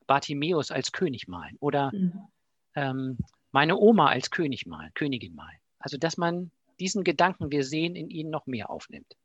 Bartimäus 0.07 0.71
als 0.71 0.93
König 0.93 1.29
malen 1.29 1.57
oder 1.61 1.93
mhm. 1.93 2.29
ähm, 2.75 3.19
meine 3.53 3.77
Oma 3.77 4.09
als 4.09 4.31
König 4.31 4.67
malen, 4.67 4.93
Königin 4.95 5.35
malen. 5.35 5.59
Also 5.79 5.97
dass 5.97 6.17
man 6.17 6.51
diesen 6.79 7.05
Gedanken, 7.05 7.51
wir 7.51 7.65
sehen, 7.65 7.97
in 7.97 8.11
ihnen 8.11 8.31
noch 8.31 8.47
mehr 8.47 8.71
aufnimmt. 8.71 9.17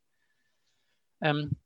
Ähm, 1.20 1.56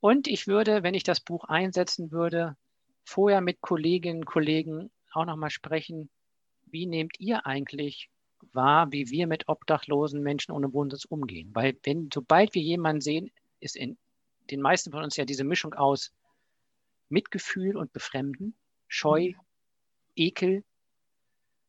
und 0.00 0.28
ich 0.28 0.46
würde, 0.46 0.82
wenn 0.82 0.94
ich 0.94 1.04
das 1.04 1.20
Buch 1.20 1.44
einsetzen 1.44 2.10
würde, 2.10 2.56
vorher 3.04 3.40
mit 3.40 3.60
Kolleginnen 3.60 4.20
und 4.20 4.26
Kollegen 4.26 4.90
auch 5.12 5.24
nochmal 5.24 5.50
sprechen, 5.50 6.10
wie 6.66 6.86
nehmt 6.86 7.18
ihr 7.18 7.46
eigentlich 7.46 8.10
wahr, 8.52 8.92
wie 8.92 9.10
wir 9.10 9.26
mit 9.26 9.48
obdachlosen 9.48 10.22
Menschen 10.22 10.52
ohne 10.52 10.72
Wohnsitz 10.72 11.04
umgehen. 11.04 11.50
Weil 11.54 11.76
wenn, 11.82 12.08
sobald 12.12 12.54
wir 12.54 12.62
jemanden 12.62 13.00
sehen, 13.00 13.30
ist 13.60 13.76
in 13.76 13.98
den 14.50 14.60
meisten 14.60 14.90
von 14.90 15.02
uns 15.02 15.16
ja 15.16 15.24
diese 15.24 15.44
Mischung 15.44 15.74
aus 15.74 16.12
Mitgefühl 17.08 17.76
und 17.76 17.92
Befremden, 17.92 18.54
Scheu, 18.88 19.32
Ekel, 20.16 20.64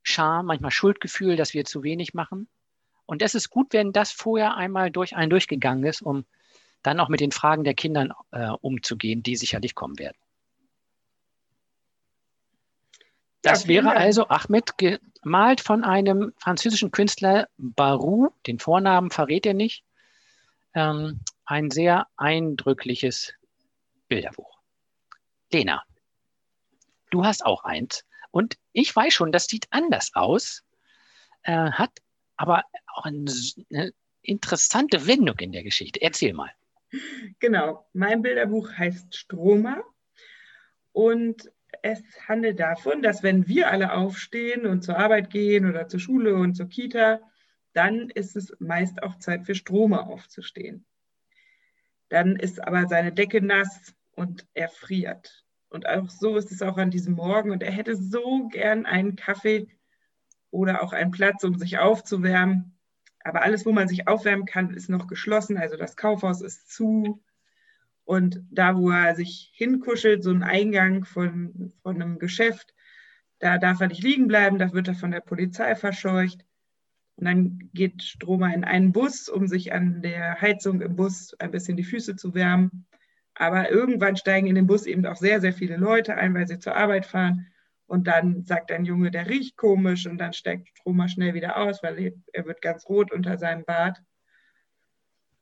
Scham, 0.03 0.47
manchmal 0.47 0.71
Schuldgefühl, 0.71 1.35
dass 1.35 1.53
wir 1.53 1.65
zu 1.65 1.83
wenig 1.83 2.13
machen. 2.13 2.47
Und 3.05 3.21
es 3.21 3.35
ist 3.35 3.49
gut, 3.49 3.73
wenn 3.73 3.91
das 3.91 4.11
vorher 4.11 4.55
einmal 4.55 4.91
durch 4.91 5.15
einen 5.15 5.29
durchgegangen 5.29 5.83
ist, 5.83 6.01
um 6.01 6.25
dann 6.81 6.99
auch 6.99 7.09
mit 7.09 7.19
den 7.19 7.31
Fragen 7.31 7.63
der 7.63 7.73
Kinder 7.73 8.15
äh, 8.31 8.49
umzugehen, 8.61 9.21
die 9.23 9.35
sicherlich 9.35 9.75
kommen 9.75 9.99
werden. 9.99 10.17
Das 13.41 13.63
ja, 13.63 13.69
wäre 13.69 13.91
also 13.91 14.27
Ahmed 14.27 14.77
gemalt 14.77 15.61
von 15.61 15.83
einem 15.83 16.33
französischen 16.37 16.91
Künstler 16.91 17.47
Barou, 17.57 18.29
den 18.45 18.59
Vornamen 18.59 19.09
verrät 19.09 19.45
er 19.45 19.55
nicht. 19.55 19.83
Ähm, 20.73 21.19
ein 21.45 21.69
sehr 21.69 22.07
eindrückliches 22.17 23.33
Bilderbuch. 24.07 24.59
Lena, 25.51 25.83
du 27.09 27.25
hast 27.25 27.45
auch 27.45 27.63
eins. 27.63 28.05
Und 28.31 28.57
ich 28.73 28.95
weiß 28.95 29.13
schon, 29.13 29.31
das 29.31 29.45
sieht 29.45 29.67
anders 29.69 30.11
aus, 30.13 30.63
äh, 31.43 31.71
hat 31.71 31.91
aber 32.37 32.63
auch 32.95 33.05
eine, 33.05 33.31
eine 33.69 33.93
interessante 34.21 35.07
Wendung 35.07 35.37
in 35.39 35.51
der 35.51 35.63
Geschichte. 35.63 36.01
Erzähl 36.01 36.33
mal. 36.33 36.51
Genau, 37.39 37.87
mein 37.93 38.21
Bilderbuch 38.21 38.71
heißt 38.73 39.15
Stromer 39.15 39.83
und 40.91 41.51
es 41.83 42.01
handelt 42.27 42.59
davon, 42.59 43.01
dass 43.01 43.23
wenn 43.23 43.47
wir 43.47 43.71
alle 43.71 43.93
aufstehen 43.93 44.65
und 44.65 44.83
zur 44.83 44.97
Arbeit 44.97 45.29
gehen 45.29 45.65
oder 45.65 45.87
zur 45.87 45.99
Schule 45.99 46.35
und 46.35 46.55
zur 46.55 46.67
Kita, 46.67 47.21
dann 47.73 48.09
ist 48.09 48.35
es 48.35 48.53
meist 48.59 49.01
auch 49.01 49.17
Zeit 49.17 49.45
für 49.45 49.55
Stromer 49.55 50.07
aufzustehen. 50.07 50.85
Dann 52.09 52.35
ist 52.35 52.61
aber 52.61 52.87
seine 52.87 53.13
Decke 53.13 53.41
nass 53.41 53.95
und 54.11 54.45
er 54.53 54.67
friert. 54.67 55.45
Und 55.71 55.87
auch 55.87 56.09
so 56.09 56.35
ist 56.35 56.51
es 56.51 56.61
auch 56.61 56.77
an 56.77 56.91
diesem 56.91 57.13
Morgen. 57.13 57.49
Und 57.49 57.63
er 57.63 57.71
hätte 57.71 57.95
so 57.95 58.49
gern 58.49 58.85
einen 58.85 59.15
Kaffee 59.15 59.69
oder 60.51 60.83
auch 60.83 60.91
einen 60.91 61.11
Platz, 61.11 61.45
um 61.45 61.57
sich 61.57 61.79
aufzuwärmen. 61.79 62.77
Aber 63.23 63.41
alles, 63.43 63.65
wo 63.65 63.71
man 63.71 63.87
sich 63.87 64.05
aufwärmen 64.07 64.45
kann, 64.45 64.73
ist 64.73 64.89
noch 64.89 65.07
geschlossen. 65.07 65.57
Also 65.57 65.77
das 65.77 65.95
Kaufhaus 65.95 66.41
ist 66.41 66.69
zu. 66.69 67.23
Und 68.03 68.43
da, 68.51 68.75
wo 68.75 68.89
er 68.89 69.15
sich 69.15 69.53
hinkuschelt, 69.55 70.23
so 70.23 70.31
ein 70.31 70.43
Eingang 70.43 71.05
von, 71.05 71.71
von 71.81 72.01
einem 72.01 72.19
Geschäft, 72.19 72.73
da 73.39 73.57
darf 73.57 73.79
er 73.79 73.87
nicht 73.87 74.03
liegen 74.03 74.27
bleiben, 74.27 74.59
da 74.59 74.73
wird 74.73 74.89
er 74.89 74.95
von 74.95 75.11
der 75.11 75.21
Polizei 75.21 75.75
verscheucht. 75.75 76.43
Und 77.15 77.25
dann 77.25 77.69
geht 77.73 78.03
Stromer 78.03 78.53
in 78.53 78.65
einen 78.65 78.91
Bus, 78.91 79.29
um 79.29 79.47
sich 79.47 79.71
an 79.71 80.01
der 80.01 80.41
Heizung 80.41 80.81
im 80.81 80.97
Bus 80.97 81.33
ein 81.39 81.51
bisschen 81.51 81.77
die 81.77 81.85
Füße 81.85 82.17
zu 82.17 82.33
wärmen. 82.33 82.85
Aber 83.41 83.71
irgendwann 83.71 84.17
steigen 84.17 84.45
in 84.45 84.53
den 84.53 84.67
Bus 84.67 84.85
eben 84.85 85.03
auch 85.07 85.15
sehr, 85.15 85.41
sehr 85.41 85.51
viele 85.51 85.75
Leute 85.75 86.13
ein, 86.13 86.35
weil 86.35 86.47
sie 86.47 86.59
zur 86.59 86.75
Arbeit 86.75 87.07
fahren. 87.07 87.47
Und 87.87 88.05
dann 88.05 88.43
sagt 88.43 88.71
ein 88.71 88.85
Junge, 88.85 89.09
der 89.09 89.29
riecht 89.29 89.57
komisch 89.57 90.05
und 90.05 90.19
dann 90.19 90.33
steigt 90.33 90.67
Stromer 90.77 91.09
schnell 91.09 91.33
wieder 91.33 91.57
aus, 91.57 91.81
weil 91.81 92.13
er 92.33 92.45
wird 92.45 92.61
ganz 92.61 92.87
rot 92.87 93.11
unter 93.11 93.39
seinem 93.39 93.65
Bart. 93.65 93.99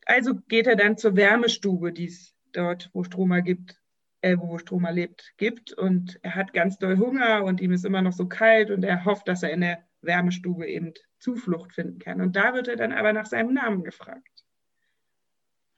Also 0.06 0.36
geht 0.48 0.66
er 0.66 0.78
dann 0.78 0.96
zur 0.96 1.18
Wärmestube, 1.18 1.92
die 1.92 2.06
es 2.06 2.34
dort, 2.54 2.90
wo 2.94 3.04
Stromer 3.04 3.42
gibt, 3.42 3.78
äh, 4.22 4.38
wo 4.40 4.58
Stromer 4.58 4.94
lebt, 4.94 5.34
gibt. 5.36 5.74
Und 5.74 6.20
er 6.22 6.36
hat 6.36 6.54
ganz 6.54 6.78
doll 6.78 6.98
Hunger 7.00 7.44
und 7.44 7.60
ihm 7.60 7.74
ist 7.74 7.84
immer 7.84 8.02
noch 8.02 8.14
so 8.14 8.30
kalt 8.30 8.72
und 8.72 8.86
er 8.86 9.04
hofft, 9.04 9.28
dass 9.28 9.44
er 9.44 9.52
in 9.52 9.60
der 9.60 9.84
Wärmestube 10.00 10.66
eben 10.68 10.94
Zuflucht 11.20 11.74
finden 11.74 12.00
kann. 12.00 12.22
Und 12.22 12.38
da 12.38 12.54
wird 12.54 12.70
er 12.70 12.78
dann 12.78 12.94
aber 12.94 13.12
nach 13.12 13.26
seinem 13.26 13.54
Namen 13.54 13.84
gefragt, 13.84 14.46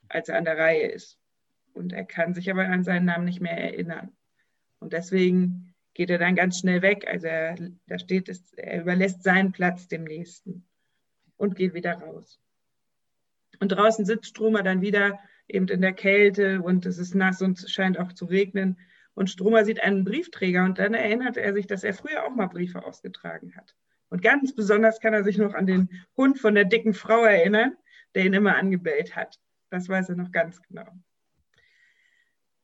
als 0.07 0.29
er 0.29 0.37
an 0.37 0.45
der 0.45 0.59
Reihe 0.59 0.85
ist. 0.85 1.17
Und 1.73 1.93
er 1.93 2.05
kann 2.05 2.33
sich 2.33 2.49
aber 2.49 2.67
an 2.67 2.83
seinen 2.83 3.05
Namen 3.05 3.25
nicht 3.25 3.41
mehr 3.41 3.57
erinnern. 3.57 4.11
Und 4.79 4.93
deswegen 4.93 5.73
geht 5.93 6.09
er 6.09 6.17
dann 6.17 6.35
ganz 6.35 6.59
schnell 6.59 6.81
weg. 6.81 7.07
Also 7.07 7.27
er, 7.27 7.55
da 7.87 7.99
steht, 7.99 8.31
er 8.57 8.81
überlässt 8.81 9.23
seinen 9.23 9.51
Platz 9.51 9.87
dem 9.87 10.03
Nächsten 10.03 10.65
und 11.37 11.55
geht 11.55 11.73
wieder 11.73 11.93
raus. 11.93 12.39
Und 13.59 13.69
draußen 13.69 14.05
sitzt 14.05 14.27
Stromer 14.27 14.63
dann 14.63 14.81
wieder 14.81 15.19
eben 15.47 15.67
in 15.67 15.81
der 15.81 15.93
Kälte 15.93 16.61
und 16.61 16.85
es 16.85 16.97
ist 16.97 17.13
nass 17.13 17.41
und 17.41 17.59
es 17.59 17.71
scheint 17.71 17.99
auch 17.99 18.13
zu 18.13 18.25
regnen. 18.25 18.77
Und 19.13 19.29
Stromer 19.29 19.65
sieht 19.65 19.83
einen 19.83 20.05
Briefträger 20.05 20.63
und 20.63 20.79
dann 20.79 20.93
erinnert 20.93 21.37
er 21.37 21.53
sich, 21.53 21.67
dass 21.67 21.83
er 21.83 21.93
früher 21.93 22.25
auch 22.25 22.33
mal 22.33 22.47
Briefe 22.47 22.83
ausgetragen 22.83 23.55
hat. 23.55 23.75
Und 24.09 24.21
ganz 24.21 24.55
besonders 24.55 24.99
kann 24.99 25.13
er 25.13 25.23
sich 25.23 25.37
noch 25.37 25.53
an 25.53 25.67
den 25.67 25.89
Hund 26.17 26.39
von 26.39 26.55
der 26.55 26.65
dicken 26.65 26.93
Frau 26.93 27.23
erinnern, 27.23 27.75
der 28.15 28.25
ihn 28.25 28.33
immer 28.33 28.55
angebellt 28.55 29.15
hat. 29.15 29.39
Das 29.69 29.87
weiß 29.87 30.09
er 30.09 30.15
noch 30.15 30.31
ganz 30.31 30.61
genau. 30.63 30.87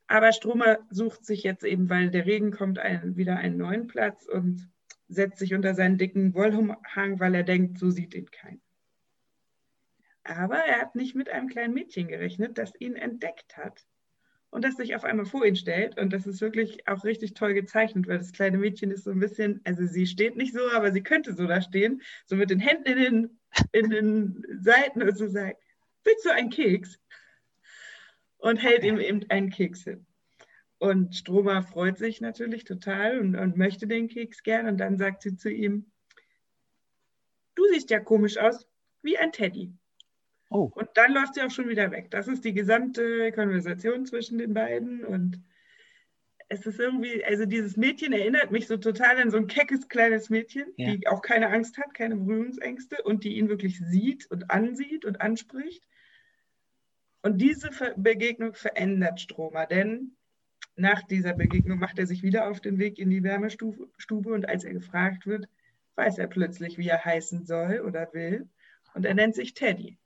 Aber 0.07 0.31
Stromer 0.31 0.79
sucht 0.89 1.25
sich 1.25 1.43
jetzt 1.43 1.63
eben, 1.63 1.89
weil 1.89 2.09
der 2.09 2.25
Regen 2.25 2.51
kommt, 2.51 2.79
einen, 2.79 3.17
wieder 3.17 3.37
einen 3.37 3.57
neuen 3.57 3.87
Platz 3.87 4.25
und 4.25 4.69
setzt 5.09 5.39
sich 5.39 5.53
unter 5.53 5.75
seinen 5.75 5.97
dicken 5.97 6.33
Wollhang, 6.33 7.19
weil 7.19 7.35
er 7.35 7.43
denkt, 7.43 7.77
so 7.77 7.89
sieht 7.89 8.13
ihn 8.13 8.31
keiner. 8.31 8.59
Aber 10.23 10.57
er 10.57 10.81
hat 10.81 10.95
nicht 10.95 11.15
mit 11.15 11.29
einem 11.29 11.47
kleinen 11.47 11.73
Mädchen 11.73 12.07
gerechnet, 12.07 12.57
das 12.57 12.73
ihn 12.79 12.95
entdeckt 12.95 13.55
hat 13.57 13.85
und 14.49 14.63
das 14.63 14.75
sich 14.75 14.95
auf 14.95 15.03
einmal 15.03 15.25
vor 15.25 15.45
ihn 15.45 15.55
stellt. 15.55 15.97
Und 15.97 16.11
das 16.11 16.27
ist 16.27 16.41
wirklich 16.41 16.87
auch 16.87 17.03
richtig 17.03 17.33
toll 17.33 17.53
gezeichnet, 17.53 18.07
weil 18.07 18.17
das 18.17 18.33
kleine 18.33 18.57
Mädchen 18.57 18.91
ist 18.91 19.03
so 19.03 19.11
ein 19.11 19.19
bisschen, 19.19 19.61
also 19.63 19.85
sie 19.85 20.05
steht 20.05 20.35
nicht 20.35 20.53
so, 20.53 20.69
aber 20.71 20.91
sie 20.91 21.03
könnte 21.03 21.33
so 21.33 21.47
da 21.47 21.61
stehen, 21.61 22.01
so 22.25 22.35
mit 22.35 22.49
den 22.49 22.59
Händen 22.59 22.87
in 22.87 22.97
den, 22.97 23.39
in 23.71 23.89
den 23.89 24.45
Seiten 24.59 25.01
und 25.01 25.17
so 25.17 25.27
sagt, 25.27 25.61
willst 26.03 26.25
du 26.25 26.29
einen 26.29 26.49
Keks? 26.49 26.99
Und 28.37 28.57
hält 28.57 28.83
ihm 28.83 28.99
eben 28.99 29.21
einen 29.29 29.49
Keks 29.49 29.83
hin. 29.83 30.05
Und 30.79 31.15
Stromer 31.15 31.63
freut 31.63 31.97
sich 31.97 32.21
natürlich 32.21 32.63
total 32.63 33.19
und, 33.19 33.35
und 33.35 33.57
möchte 33.57 33.87
den 33.87 34.07
Keks 34.07 34.43
gern. 34.43 34.67
Und 34.67 34.77
dann 34.77 34.97
sagt 34.97 35.23
sie 35.23 35.35
zu 35.35 35.49
ihm, 35.49 35.91
du 37.55 37.63
siehst 37.71 37.89
ja 37.89 37.99
komisch 37.99 38.37
aus, 38.37 38.67
wie 39.01 39.17
ein 39.17 39.31
Teddy. 39.31 39.73
Oh. 40.49 40.71
Und 40.75 40.89
dann 40.93 41.13
läuft 41.13 41.33
sie 41.33 41.41
auch 41.41 41.51
schon 41.51 41.67
wieder 41.67 41.91
weg. 41.91 42.11
Das 42.11 42.27
ist 42.27 42.45
die 42.45 42.53
gesamte 42.53 43.31
Konversation 43.31 44.05
zwischen 44.05 44.37
den 44.37 44.53
beiden. 44.53 45.03
Und 45.03 45.41
es 46.49 46.65
ist 46.65 46.79
irgendwie, 46.79 47.23
also 47.25 47.45
dieses 47.45 47.75
Mädchen 47.75 48.13
erinnert 48.13 48.51
mich 48.51 48.67
so 48.67 48.77
total 48.77 49.17
an 49.17 49.31
so 49.31 49.37
ein 49.37 49.47
keckes 49.47 49.89
kleines 49.89 50.29
Mädchen, 50.29 50.67
ja. 50.77 50.95
die 50.95 51.07
auch 51.07 51.21
keine 51.21 51.49
Angst 51.49 51.77
hat, 51.77 51.93
keine 51.93 52.15
Berührungsängste 52.15 53.03
und 53.03 53.23
die 53.23 53.37
ihn 53.37 53.49
wirklich 53.49 53.79
sieht 53.79 54.29
und 54.31 54.49
ansieht 54.49 55.03
und 55.05 55.19
anspricht. 55.21 55.83
Und 57.27 57.39
diese 57.39 57.69
Begegnung 57.97 58.53
verändert 58.53 59.19
Stromer, 59.19 59.65
denn 59.65 60.15
nach 60.77 61.03
dieser 61.03 61.33
Begegnung 61.33 61.77
macht 61.77 61.99
er 61.99 62.07
sich 62.07 62.23
wieder 62.23 62.49
auf 62.49 62.61
den 62.61 62.79
Weg 62.79 62.99
in 62.99 63.09
die 63.09 63.21
Wärmestube 63.21 64.31
und 64.31 64.47
als 64.47 64.63
er 64.63 64.71
gefragt 64.71 65.27
wird, 65.27 65.49
weiß 65.95 66.19
er 66.19 66.27
plötzlich, 66.27 66.77
wie 66.77 66.87
er 66.87 67.03
heißen 67.03 67.45
soll 67.45 67.81
oder 67.81 68.13
will. 68.13 68.47
Und 68.93 69.05
er 69.05 69.13
nennt 69.13 69.35
sich 69.35 69.53
Teddy. 69.53 69.99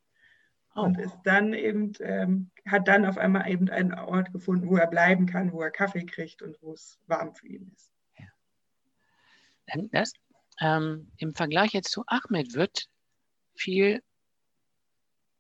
Oh. 0.74 0.82
Und 0.82 0.98
ist 0.98 1.16
dann 1.24 1.54
eben, 1.54 1.94
ähm, 2.00 2.50
hat 2.66 2.88
dann 2.88 3.06
auf 3.06 3.20
einmal 3.20 3.48
eben 3.52 3.70
einen 3.70 3.94
Ort 3.94 4.34
gefunden, 4.34 4.68
wo 4.68 4.78
er 4.78 4.88
bleiben 4.88 5.28
kann, 5.28 5.52
wo 5.52 5.62
er 5.62 5.70
Kaffee 5.70 6.08
kriegt 6.08 6.42
und 6.42 6.60
wo 6.64 6.74
es 6.74 6.98
warm 7.06 7.36
für 7.36 7.48
ihn 7.48 7.72
ist. 7.76 7.94
Ja. 8.18 9.84
Das, 9.92 10.14
ähm, 10.60 11.12
Im 11.18 11.36
Vergleich 11.36 11.74
jetzt 11.74 11.92
zu 11.92 12.04
Ahmed 12.08 12.56
wird 12.56 12.88
viel 13.54 14.02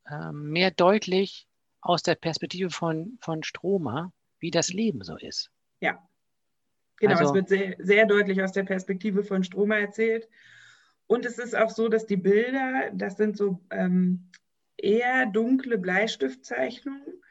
äh, 0.06 0.32
mehr 0.32 0.70
deutlich 0.70 1.48
aus 1.82 2.04
der 2.04 2.16
Perspektive 2.16 2.70
von, 2.70 3.18
von 3.22 3.44
Stroma, 3.44 4.14
wie 4.40 4.52
das 4.52 4.70
Leben 4.70 5.04
so 5.04 5.18
ist. 5.18 5.52
Ja, 5.82 6.08
genau. 6.98 7.18
Also- 7.18 7.26
es 7.26 7.34
wird 7.34 7.50
sehr, 7.50 7.76
sehr 7.80 8.06
deutlich 8.06 8.42
aus 8.42 8.52
der 8.52 8.64
Perspektive 8.64 9.24
von 9.24 9.44
Stromer 9.44 9.78
erzählt. 9.78 10.30
Und 11.08 11.26
es 11.26 11.40
ist 11.40 11.56
auch 11.56 11.70
so, 11.70 11.90
dass 11.90 12.06
die 12.06 12.18
Bilder, 12.18 12.90
das 12.94 13.18
sind 13.18 13.36
so 13.36 13.60
ähm, 13.70 14.30
eher 14.78 15.26
dunkle 15.26 15.78
Bleistiftzeichnungen. 15.78 17.22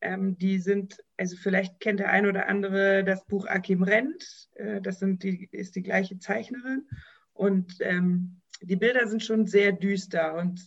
Ähm, 0.00 0.38
die 0.38 0.58
sind, 0.58 1.02
also 1.16 1.36
vielleicht 1.36 1.80
kennt 1.80 2.00
der 2.00 2.10
ein 2.10 2.26
oder 2.26 2.48
andere 2.48 3.04
das 3.04 3.26
Buch 3.26 3.46
Akim 3.46 3.82
Rent. 3.82 4.48
Äh, 4.54 4.80
das 4.80 5.00
sind 5.00 5.22
die, 5.22 5.48
ist 5.52 5.76
die 5.76 5.82
gleiche 5.82 6.18
Zeichnerin. 6.18 6.88
Und 7.32 7.76
ähm, 7.80 8.40
die 8.62 8.76
Bilder 8.76 9.06
sind 9.06 9.22
schon 9.22 9.46
sehr 9.46 9.72
düster 9.72 10.34
und 10.36 10.60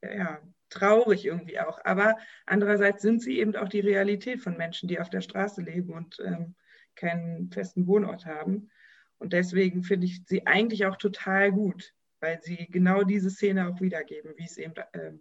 äh, 0.00 0.18
ja, 0.18 0.40
traurig 0.70 1.24
irgendwie 1.24 1.60
auch. 1.60 1.78
Aber 1.84 2.16
andererseits 2.46 3.02
sind 3.02 3.22
sie 3.22 3.38
eben 3.38 3.56
auch 3.56 3.68
die 3.68 3.80
Realität 3.80 4.40
von 4.40 4.56
Menschen, 4.56 4.88
die 4.88 5.00
auf 5.00 5.10
der 5.10 5.20
Straße 5.20 5.62
leben 5.62 5.92
und 5.92 6.20
ähm, 6.24 6.54
keinen 6.94 7.50
festen 7.50 7.86
Wohnort 7.86 8.26
haben. 8.26 8.70
Und 9.18 9.32
deswegen 9.32 9.82
finde 9.84 10.06
ich 10.06 10.22
sie 10.26 10.46
eigentlich 10.46 10.86
auch 10.86 10.96
total 10.96 11.52
gut, 11.52 11.94
weil 12.20 12.40
sie 12.42 12.66
genau 12.70 13.04
diese 13.04 13.30
Szene 13.30 13.68
auch 13.68 13.80
wiedergeben, 13.80 14.34
wie 14.36 14.44
es 14.44 14.56
eben 14.56 14.74
ähm, 14.92 15.20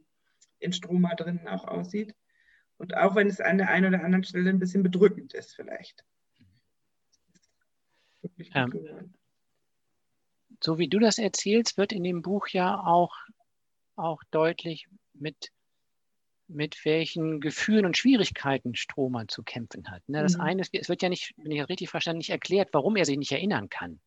in 0.59 0.73
Stroma 0.73 1.15
drinnen 1.15 1.47
auch 1.47 1.65
aussieht. 1.65 2.15
Und 2.77 2.97
auch 2.97 3.15
wenn 3.15 3.27
es 3.27 3.39
an 3.39 3.57
der 3.57 3.69
einen 3.69 3.93
oder 3.93 4.03
anderen 4.03 4.23
Stelle 4.23 4.50
ein 4.50 4.59
bisschen 4.59 4.83
bedrückend 4.83 5.33
ist, 5.33 5.55
vielleicht. 5.55 6.03
Ähm, 8.53 9.13
so 10.62 10.77
wie 10.77 10.88
du 10.88 11.00
das 11.00 11.17
erzählst, 11.17 11.77
wird 11.77 11.91
in 11.91 12.03
dem 12.03 12.21
Buch 12.21 12.47
ja 12.47 12.79
auch, 12.79 13.15
auch 13.95 14.23
deutlich, 14.31 14.88
mit, 15.13 15.50
mit 16.48 16.84
welchen 16.86 17.39
Gefühlen 17.39 17.86
und 17.86 17.98
Schwierigkeiten 17.98 18.75
Strohmann 18.75 19.27
zu 19.27 19.43
kämpfen 19.43 19.89
hat. 19.89 20.08
Ne? 20.08 20.22
Das 20.22 20.36
Mhm. 20.36 20.41
eine 20.41 20.62
ist, 20.62 20.74
es 20.74 20.89
wird 20.89 21.01
ja 21.01 21.10
nicht, 21.10 21.34
wenn 21.38 21.51
ich 21.51 21.60
das 21.60 21.70
richtig 21.70 21.89
verstanden, 21.89 22.17
nicht 22.20 22.29
erklärt, 22.29 22.70
warum 22.74 22.96
er 22.96 23.05
sich 23.05 23.17
nicht 23.17 23.32
erinnern 23.32 23.70
kann. 23.70 24.00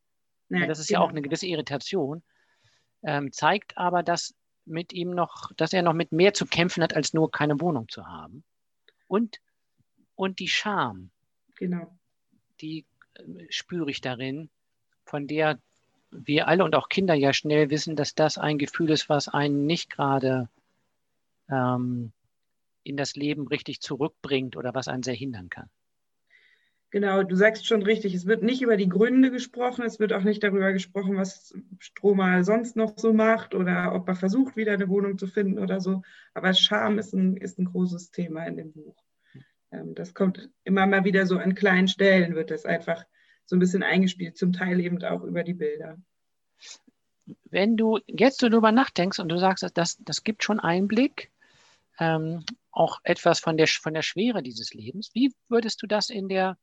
Ja, 0.48 0.60
Ja, 0.60 0.66
das 0.66 0.78
ist 0.78 0.90
ja 0.90 0.98
genau. 0.98 1.06
auch 1.06 1.10
eine 1.10 1.22
gewisse 1.22 1.46
Irritation, 1.46 2.22
ähm, 3.02 3.32
zeigt 3.32 3.76
aber, 3.76 4.02
dass 4.02 4.34
mit 4.64 4.92
ihm 4.92 5.10
noch, 5.10 5.52
dass 5.56 5.72
er 5.72 5.82
noch 5.82 5.92
mit 5.92 6.12
mehr 6.12 6.34
zu 6.34 6.46
kämpfen 6.46 6.82
hat, 6.82 6.94
als 6.94 7.14
nur 7.14 7.30
keine 7.30 7.60
Wohnung 7.60 7.88
zu 7.88 8.06
haben. 8.06 8.44
Und, 9.06 9.40
und 10.14 10.38
die 10.40 10.48
Scham, 10.48 11.10
Genau. 11.56 11.96
die 12.60 12.84
äh, 13.14 13.46
spüre 13.48 13.90
ich 13.90 14.00
darin, 14.00 14.50
von 15.04 15.26
der 15.26 15.58
wir 16.10 16.48
alle 16.48 16.64
und 16.64 16.74
auch 16.74 16.88
Kinder 16.88 17.14
ja 17.14 17.32
schnell 17.32 17.70
wissen, 17.70 17.96
dass 17.96 18.14
das 18.14 18.38
ein 18.38 18.58
Gefühl 18.58 18.90
ist, 18.90 19.08
was 19.08 19.28
einen 19.28 19.66
nicht 19.66 19.90
gerade 19.90 20.48
ähm, 21.50 22.12
in 22.82 22.96
das 22.96 23.16
Leben 23.16 23.48
richtig 23.48 23.80
zurückbringt 23.80 24.56
oder 24.56 24.74
was 24.74 24.88
einen 24.88 25.02
sehr 25.02 25.14
hindern 25.14 25.48
kann. 25.48 25.68
Genau, 26.90 27.24
du 27.24 27.34
sagst 27.34 27.66
schon 27.66 27.82
richtig, 27.82 28.14
es 28.14 28.26
wird 28.26 28.42
nicht 28.42 28.62
über 28.62 28.76
die 28.76 28.88
Gründe 28.88 29.30
gesprochen, 29.30 29.84
es 29.84 29.98
wird 29.98 30.12
auch 30.12 30.22
nicht 30.22 30.42
darüber 30.42 30.72
gesprochen, 30.72 31.16
was 31.16 31.52
Stromer 31.80 32.44
sonst 32.44 32.76
noch 32.76 32.96
so 32.96 33.12
macht 33.12 33.54
oder 33.54 33.92
ob 33.92 34.08
er 34.08 34.14
versucht, 34.14 34.56
wieder 34.56 34.72
eine 34.72 34.88
Wohnung 34.88 35.18
zu 35.18 35.26
finden 35.26 35.58
oder 35.58 35.80
so. 35.80 36.02
Aber 36.32 36.54
Scham 36.54 36.98
ist 36.98 37.12
ein, 37.12 37.36
ist 37.36 37.58
ein 37.58 37.66
großes 37.66 38.12
Thema 38.12 38.46
in 38.46 38.56
dem 38.56 38.72
Buch. 38.72 38.96
Ähm, 39.72 39.94
Das 39.94 40.14
kommt 40.14 40.48
immer 40.62 40.86
mal 40.86 41.04
wieder 41.04 41.26
so 41.26 41.38
an 41.38 41.56
kleinen 41.56 41.88
Stellen, 41.88 42.36
wird 42.36 42.52
das 42.52 42.64
einfach 42.64 43.04
so 43.46 43.56
ein 43.56 43.60
bisschen 43.60 43.82
eingespielt, 43.82 44.36
zum 44.36 44.52
Teil 44.52 44.80
eben 44.80 45.02
auch 45.02 45.22
über 45.24 45.42
die 45.42 45.54
Bilder. 45.54 45.98
Wenn 47.44 47.76
du 47.76 47.98
jetzt 48.06 48.38
so 48.40 48.48
darüber 48.48 48.70
nachdenkst 48.70 49.18
und 49.18 49.28
du 49.28 49.38
sagst, 49.38 49.68
das, 49.74 49.96
das 49.98 50.22
gibt 50.22 50.44
schon 50.44 50.60
Einblick, 50.60 51.32
ähm, 51.98 52.44
auch 52.70 53.00
etwas 53.04 53.40
von 53.40 53.56
der, 53.56 53.66
von 53.66 53.94
der 53.94 54.02
Schwere 54.02 54.42
dieses 54.42 54.74
Lebens, 54.74 55.10
wie 55.14 55.32
würdest 55.48 55.82
du 55.82 55.86
das 55.86 56.10
in 56.10 56.28
der, 56.28 56.58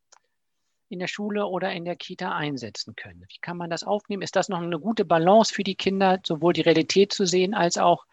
in 0.90 1.00
der 1.00 1.08
Schule 1.08 1.48
oder 1.48 1.72
in 1.72 1.86
der 1.86 1.96
Kita 1.96 2.36
einsetzen 2.36 2.96
können? 2.96 3.26
Wie 3.28 3.40
kann 3.42 3.58
man 3.58 3.70
das 3.70 3.84
aufnehmen? 3.84 4.22
Ist 4.22 4.36
das 4.36 4.50
noch 4.50 4.62
eine 4.62 4.80
gute 4.80 5.06
Balance 5.06 5.54
für 5.54 5.64
die 5.64 5.76
Kinder, 5.76 6.20
sowohl 6.26 6.54
die 6.54 6.62
Realität 6.62 7.14
zu 7.14 7.26
sehen, 7.26 7.54
als 7.54 7.78
auch 7.78 8.06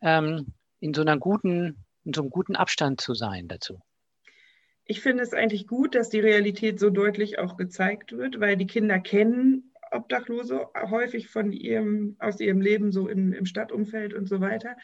ähm, 0.00 0.54
in 0.80 0.94
so 0.94 1.02
einer 1.02 1.18
guten, 1.18 1.84
in 2.04 2.14
so 2.14 2.22
einem 2.22 2.30
guten 2.30 2.56
Abstand 2.56 3.00
zu 3.00 3.14
sein 3.14 3.48
dazu? 3.48 3.80
Ich 4.84 5.00
finde 5.00 5.24
es 5.24 5.34
eigentlich 5.34 5.66
gut, 5.66 5.96
dass 5.96 6.10
die 6.10 6.20
Realität 6.20 6.78
so 6.78 6.90
deutlich 6.90 7.38
auch 7.40 7.56
gezeigt 7.56 8.12
wird, 8.12 8.38
weil 8.38 8.56
die 8.56 8.68
Kinder 8.68 9.00
kennen 9.00 9.72
Obdachlose 9.90 10.68
häufig 10.90 11.28
von 11.28 11.52
ihrem, 11.52 12.16
aus 12.18 12.40
ihrem 12.40 12.60
Leben 12.60 12.92
so 12.92 13.08
im, 13.08 13.32
im 13.32 13.46
Stadtumfeld 13.46 14.14
und 14.14 14.28
so 14.28 14.40
weiter. 14.40 14.76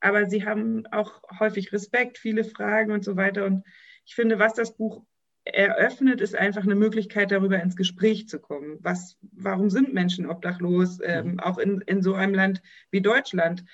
Aber 0.00 0.26
sie 0.26 0.46
haben 0.46 0.86
auch 0.86 1.22
häufig 1.38 1.72
Respekt, 1.72 2.18
viele 2.18 2.44
Fragen 2.44 2.92
und 2.92 3.04
so 3.04 3.16
weiter. 3.16 3.44
Und 3.44 3.64
ich 4.04 4.14
finde, 4.14 4.38
was 4.38 4.54
das 4.54 4.76
Buch 4.76 5.04
eröffnet, 5.44 6.20
ist 6.20 6.34
einfach 6.34 6.62
eine 6.62 6.74
Möglichkeit, 6.74 7.30
darüber 7.30 7.60
ins 7.60 7.76
Gespräch 7.76 8.28
zu 8.28 8.38
kommen. 8.40 8.78
Was, 8.80 9.16
warum 9.32 9.70
sind 9.70 9.92
Menschen 9.92 10.26
obdachlos, 10.26 11.00
ähm, 11.02 11.40
auch 11.40 11.58
in, 11.58 11.80
in 11.82 12.02
so 12.02 12.14
einem 12.14 12.34
Land 12.34 12.62
wie 12.90 13.00
Deutschland? 13.00 13.64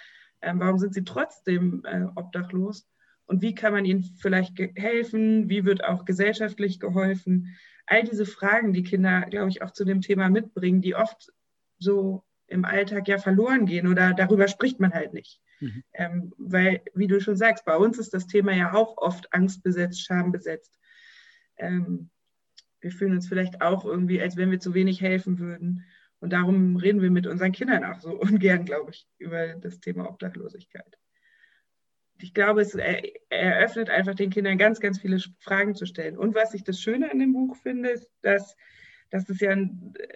Ähm, 0.43 0.61
warum 0.61 0.79
sind 0.79 0.95
sie 0.95 1.05
trotzdem 1.05 1.83
äh, 1.85 2.05
obdachlos? 2.15 2.89
Und 3.27 3.43
wie 3.43 3.55
kann 3.55 3.73
man 3.73 3.85
ihnen 3.85 4.03
vielleicht 4.03 4.59
helfen? 4.77 5.49
Wie 5.49 5.65
wird 5.65 5.85
auch 5.85 6.05
gesellschaftlich 6.05 6.79
geholfen? 6.79 7.57
All 7.87 8.05
diese 8.05 8.27
Fragen, 8.27 8.73
die 8.73 8.83
Kinder, 8.85 9.23
glaube 9.23 9.49
ich, 9.49 9.63
auch 9.63 9.73
zu 9.73 9.85
dem 9.85 10.01
Thema 10.01 10.29
mitbringen, 10.29 10.81
die 10.81 10.95
oft 10.95 11.33
so 11.79 12.25
im 12.47 12.65
Alltag 12.65 13.09
ja 13.09 13.19
verloren 13.19 13.67
gehen 13.67 13.89
oder 13.89 14.15
darüber 14.15 14.47
spricht 14.47 14.79
man 14.79 14.93
halt 14.93 15.13
nicht. 15.13 15.41
Mhm. 15.61 15.85
Ähm, 15.95 16.33
weil, 16.39 16.83
wie 16.95 17.07
du 17.07 17.21
schon 17.21 17.37
sagst, 17.37 17.65
bei 17.65 17.77
uns 17.77 17.99
ist 17.99 18.13
das 18.15 18.27
Thema 18.27 18.53
ja 18.53 18.73
auch 18.75 18.97
oft 18.99 19.33
angstbesetzt, 19.33 20.05
schambesetzt. 20.05 20.79
Ähm, 21.57 22.11
wir 22.81 22.93
fühlen 22.93 23.15
uns 23.15 23.29
vielleicht 23.29 23.63
auch 23.63 23.85
irgendwie, 23.85 24.21
als 24.21 24.37
wenn 24.37 24.51
wir 24.51 24.61
zu 24.61 24.75
wenig 24.75 25.01
helfen 25.01 25.39
würden. 25.39 25.85
Und 26.21 26.33
darum 26.33 26.77
reden 26.77 27.03
wir 27.03 27.11
mit 27.11 27.27
unseren 27.27 27.53
Kindern 27.53 27.85
auch 27.85 28.01
so 28.01 28.11
ungern, 28.21 28.65
glaube 28.65 28.91
ich, 28.91 29.07
über 29.19 29.55
das 29.55 29.81
Thema 29.81 30.09
Obdachlosigkeit. 30.09 30.99
Ich 32.19 32.33
glaube, 32.33 32.63
es 32.63 32.75
eröffnet 33.29 33.91
einfach 33.91 34.15
den 34.15 34.31
Kindern 34.31 34.57
ganz, 34.57 34.81
ganz 34.81 34.99
viele 34.99 35.19
Fragen 35.41 35.75
zu 35.75 35.85
stellen. 35.85 36.17
Und 36.17 36.35
was 36.35 36.55
ich 36.55 36.65
das 36.65 36.81
Schöne 36.81 37.11
an 37.11 37.19
dem 37.19 37.35
Buch 37.35 37.57
finde, 37.57 37.91
ist, 37.91 38.09
dass, 38.23 38.57
dass 39.11 39.29
es 39.29 39.41
ja 39.41 39.55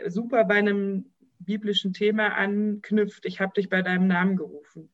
super 0.07 0.45
bei 0.45 0.55
einem 0.55 1.13
biblischen 1.41 1.93
Thema 1.93 2.35
anknüpft. 2.37 3.27
Ich 3.27 3.41
habe 3.41 3.53
dich 3.55 3.69
bei 3.69 3.83
deinem 3.83 4.07
Namen 4.07 4.37
gerufen. 4.37 4.91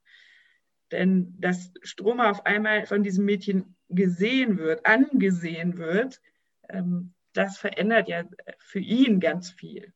Denn 0.93 1.35
dass 1.39 1.73
Stromer 1.83 2.31
auf 2.31 2.47
einmal 2.47 2.87
von 2.87 3.03
diesem 3.03 3.25
Mädchen 3.25 3.77
gesehen 3.89 4.59
wird, 4.59 4.87
angesehen 4.87 5.79
wird, 5.79 6.21
ähm, 6.69 7.13
das 7.33 7.59
verändert 7.59 8.09
ja 8.09 8.25
für 8.59 8.81
ihn 8.81 9.21
ganz 9.21 9.51
viel. 9.51 9.93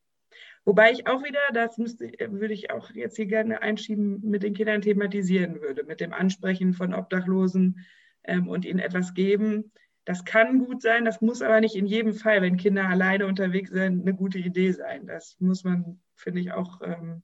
Wobei 0.65 0.93
ich 0.93 1.07
auch 1.07 1.23
wieder, 1.25 1.41
das 1.55 1.79
müsste, 1.79 2.13
würde 2.31 2.55
ich 2.55 2.71
auch 2.71 2.91
jetzt 2.91 3.17
hier 3.17 3.27
gerne 3.27 3.63
einschieben, 3.63 4.21
mit 4.23 4.43
den 4.43 4.55
Kindern 4.55 4.83
thematisieren 4.83 5.61
würde, 5.61 5.85
mit 5.85 6.01
dem 6.01 6.13
Ansprechen 6.13 6.75
von 6.75 6.93
Obdachlosen 6.93 7.87
ähm, 8.25 8.49
und 8.49 8.65
ihnen 8.65 8.79
etwas 8.79 9.15
geben. 9.15 9.73
Das 10.05 10.25
kann 10.25 10.59
gut 10.59 10.83
sein, 10.83 11.05
das 11.05 11.21
muss 11.21 11.41
aber 11.41 11.61
nicht 11.61 11.77
in 11.77 11.87
jedem 11.87 12.15
Fall, 12.15 12.43
wenn 12.43 12.57
Kinder 12.57 12.89
alleine 12.89 13.27
unterwegs 13.27 13.71
sind, 13.71 14.03
eine 14.03 14.15
gute 14.15 14.39
Idee 14.39 14.73
sein. 14.73 15.07
Das 15.07 15.37
muss 15.41 15.65
man, 15.65 16.01
finde 16.15 16.41
ich, 16.41 16.53
auch 16.53 16.81
ähm, 16.83 17.23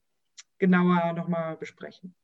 genauer 0.57 1.13
nochmal 1.13 1.57
besprechen. 1.57 2.15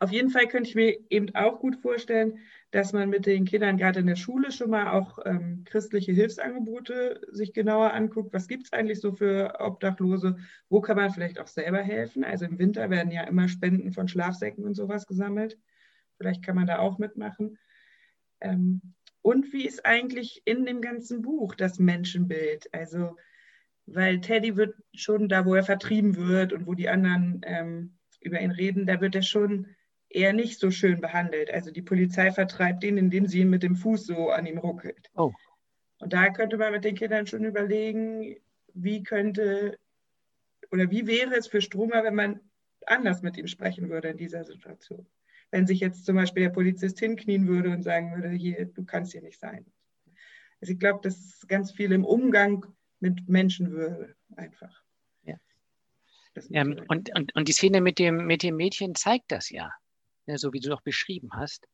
Auf 0.00 0.12
jeden 0.12 0.30
Fall 0.30 0.46
könnte 0.46 0.68
ich 0.68 0.76
mir 0.76 0.96
eben 1.10 1.34
auch 1.34 1.58
gut 1.58 1.76
vorstellen, 1.76 2.38
dass 2.70 2.92
man 2.92 3.08
mit 3.08 3.26
den 3.26 3.46
Kindern 3.46 3.78
gerade 3.78 4.00
in 4.00 4.06
der 4.06 4.16
Schule 4.16 4.52
schon 4.52 4.70
mal 4.70 4.92
auch 4.92 5.18
ähm, 5.24 5.64
christliche 5.64 6.12
Hilfsangebote 6.12 7.20
sich 7.32 7.52
genauer 7.52 7.92
anguckt. 7.94 8.32
Was 8.32 8.46
gibt 8.46 8.66
es 8.66 8.72
eigentlich 8.72 9.00
so 9.00 9.12
für 9.12 9.58
Obdachlose? 9.58 10.36
Wo 10.68 10.80
kann 10.80 10.96
man 10.96 11.10
vielleicht 11.10 11.40
auch 11.40 11.48
selber 11.48 11.82
helfen? 11.82 12.22
Also 12.22 12.44
im 12.44 12.58
Winter 12.58 12.90
werden 12.90 13.10
ja 13.10 13.22
immer 13.24 13.48
Spenden 13.48 13.92
von 13.92 14.06
Schlafsäcken 14.06 14.64
und 14.64 14.74
sowas 14.74 15.06
gesammelt. 15.06 15.58
Vielleicht 16.16 16.44
kann 16.44 16.54
man 16.54 16.66
da 16.66 16.78
auch 16.78 16.98
mitmachen. 16.98 17.58
Ähm, 18.40 18.80
und 19.22 19.52
wie 19.52 19.66
ist 19.66 19.84
eigentlich 19.84 20.42
in 20.44 20.64
dem 20.64 20.80
ganzen 20.80 21.22
Buch 21.22 21.54
das 21.56 21.80
Menschenbild? 21.80 22.72
Also, 22.72 23.16
weil 23.86 24.20
Teddy 24.20 24.56
wird 24.56 24.76
schon 24.94 25.28
da, 25.28 25.44
wo 25.44 25.54
er 25.54 25.64
vertrieben 25.64 26.16
wird 26.16 26.52
und 26.52 26.66
wo 26.66 26.74
die 26.74 26.88
anderen 26.88 27.40
ähm, 27.44 27.98
über 28.20 28.40
ihn 28.40 28.52
reden, 28.52 28.86
da 28.86 29.00
wird 29.00 29.14
er 29.14 29.22
schon 29.22 29.66
eher 30.10 30.32
nicht 30.32 30.58
so 30.58 30.70
schön 30.70 31.00
behandelt. 31.00 31.50
Also 31.50 31.70
die 31.70 31.82
Polizei 31.82 32.30
vertreibt 32.32 32.84
ihn, 32.84 32.98
indem 32.98 33.26
sie 33.26 33.40
ihn 33.40 33.50
mit 33.50 33.62
dem 33.62 33.76
Fuß 33.76 34.06
so 34.06 34.30
an 34.30 34.46
ihm 34.46 34.58
ruckelt. 34.58 35.10
Oh. 35.14 35.32
Und 35.98 36.12
da 36.12 36.30
könnte 36.30 36.56
man 36.56 36.72
mit 36.72 36.84
den 36.84 36.94
Kindern 36.94 37.26
schon 37.26 37.44
überlegen, 37.44 38.36
wie 38.74 39.02
könnte 39.02 39.78
oder 40.70 40.90
wie 40.90 41.06
wäre 41.06 41.34
es 41.34 41.46
für 41.46 41.60
Stromer, 41.60 42.04
wenn 42.04 42.14
man 42.14 42.40
anders 42.86 43.22
mit 43.22 43.36
ihm 43.36 43.46
sprechen 43.46 43.88
würde 43.88 44.08
in 44.08 44.16
dieser 44.16 44.44
Situation. 44.44 45.06
Wenn 45.50 45.66
sich 45.66 45.80
jetzt 45.80 46.04
zum 46.04 46.16
Beispiel 46.16 46.44
der 46.44 46.50
Polizist 46.50 46.98
hinknien 46.98 47.46
würde 47.48 47.70
und 47.70 47.82
sagen 47.82 48.14
würde, 48.14 48.30
hier, 48.30 48.66
du 48.66 48.84
kannst 48.84 49.12
hier 49.12 49.22
nicht 49.22 49.40
sein. 49.40 49.64
Also 50.60 50.72
ich 50.72 50.78
glaube, 50.78 51.00
das 51.02 51.16
ist 51.16 51.48
ganz 51.48 51.72
viel 51.72 51.92
im 51.92 52.04
Umgang 52.04 52.66
mit 53.00 53.28
Menschenwürde 53.28 54.14
einfach. 54.36 54.82
Ja. 55.22 55.36
Ähm, 56.50 56.80
und, 56.88 57.14
und, 57.16 57.34
und 57.34 57.48
die 57.48 57.52
Szene 57.52 57.80
mit 57.80 57.98
dem, 57.98 58.26
mit 58.26 58.42
dem 58.42 58.56
Mädchen 58.56 58.94
zeigt 58.94 59.32
das 59.32 59.50
ja. 59.50 59.72
Ja, 60.28 60.38
so 60.38 60.52
wie 60.52 60.60
du 60.60 60.68
doch 60.68 60.82
beschrieben 60.82 61.30
hast. 61.32 61.66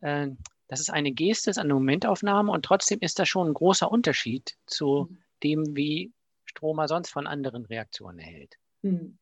Äh, 0.00 0.28
das 0.68 0.80
ist 0.80 0.90
eine 0.90 1.12
Geste, 1.12 1.50
ist 1.50 1.58
eine 1.58 1.74
Momentaufnahme 1.74 2.52
und 2.52 2.64
trotzdem 2.64 2.98
ist 3.00 3.18
das 3.18 3.28
schon 3.28 3.48
ein 3.48 3.54
großer 3.54 3.90
Unterschied 3.90 4.56
zu 4.66 5.08
mhm. 5.08 5.18
dem, 5.42 5.76
wie 5.76 6.12
Stromer 6.44 6.88
sonst 6.88 7.10
von 7.10 7.26
anderen 7.26 7.64
Reaktionen 7.66 8.18
erhält. 8.18 8.56
Mhm. 8.82 9.18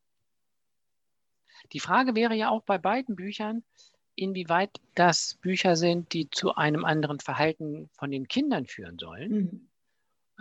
Die 1.71 1.79
Frage 1.79 2.15
wäre 2.15 2.35
ja 2.35 2.49
auch 2.49 2.63
bei 2.63 2.77
beiden 2.77 3.15
Büchern, 3.15 3.63
inwieweit 4.15 4.71
das 4.95 5.35
Bücher 5.41 5.75
sind, 5.75 6.13
die 6.13 6.29
zu 6.29 6.55
einem 6.55 6.85
anderen 6.85 7.19
Verhalten 7.19 7.89
von 7.93 8.11
den 8.11 8.27
Kindern 8.27 8.65
führen 8.65 8.97
sollen. 8.99 9.31
Mhm. 9.31 9.69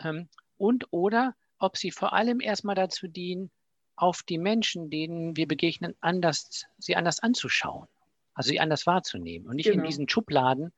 Ähm, 0.02 0.28
und 0.56 0.86
oder 0.92 1.34
ob 1.58 1.76
sie 1.76 1.90
vor 1.90 2.12
allem 2.12 2.40
erstmal 2.40 2.74
dazu 2.74 3.08
dienen, 3.08 3.50
auf 3.96 4.22
die 4.22 4.38
Menschen, 4.38 4.90
denen 4.90 5.36
wir 5.36 5.46
begegnen, 5.46 5.94
anders, 6.00 6.66
sie 6.78 6.96
anders 6.96 7.20
anzuschauen, 7.20 7.86
also 8.34 8.48
sie 8.48 8.60
anders 8.60 8.86
wahrzunehmen 8.86 9.48
und 9.48 9.56
nicht 9.56 9.66
genau. 9.66 9.82
in 9.82 9.88
diesen 9.88 10.08
Schubladen, 10.08 10.72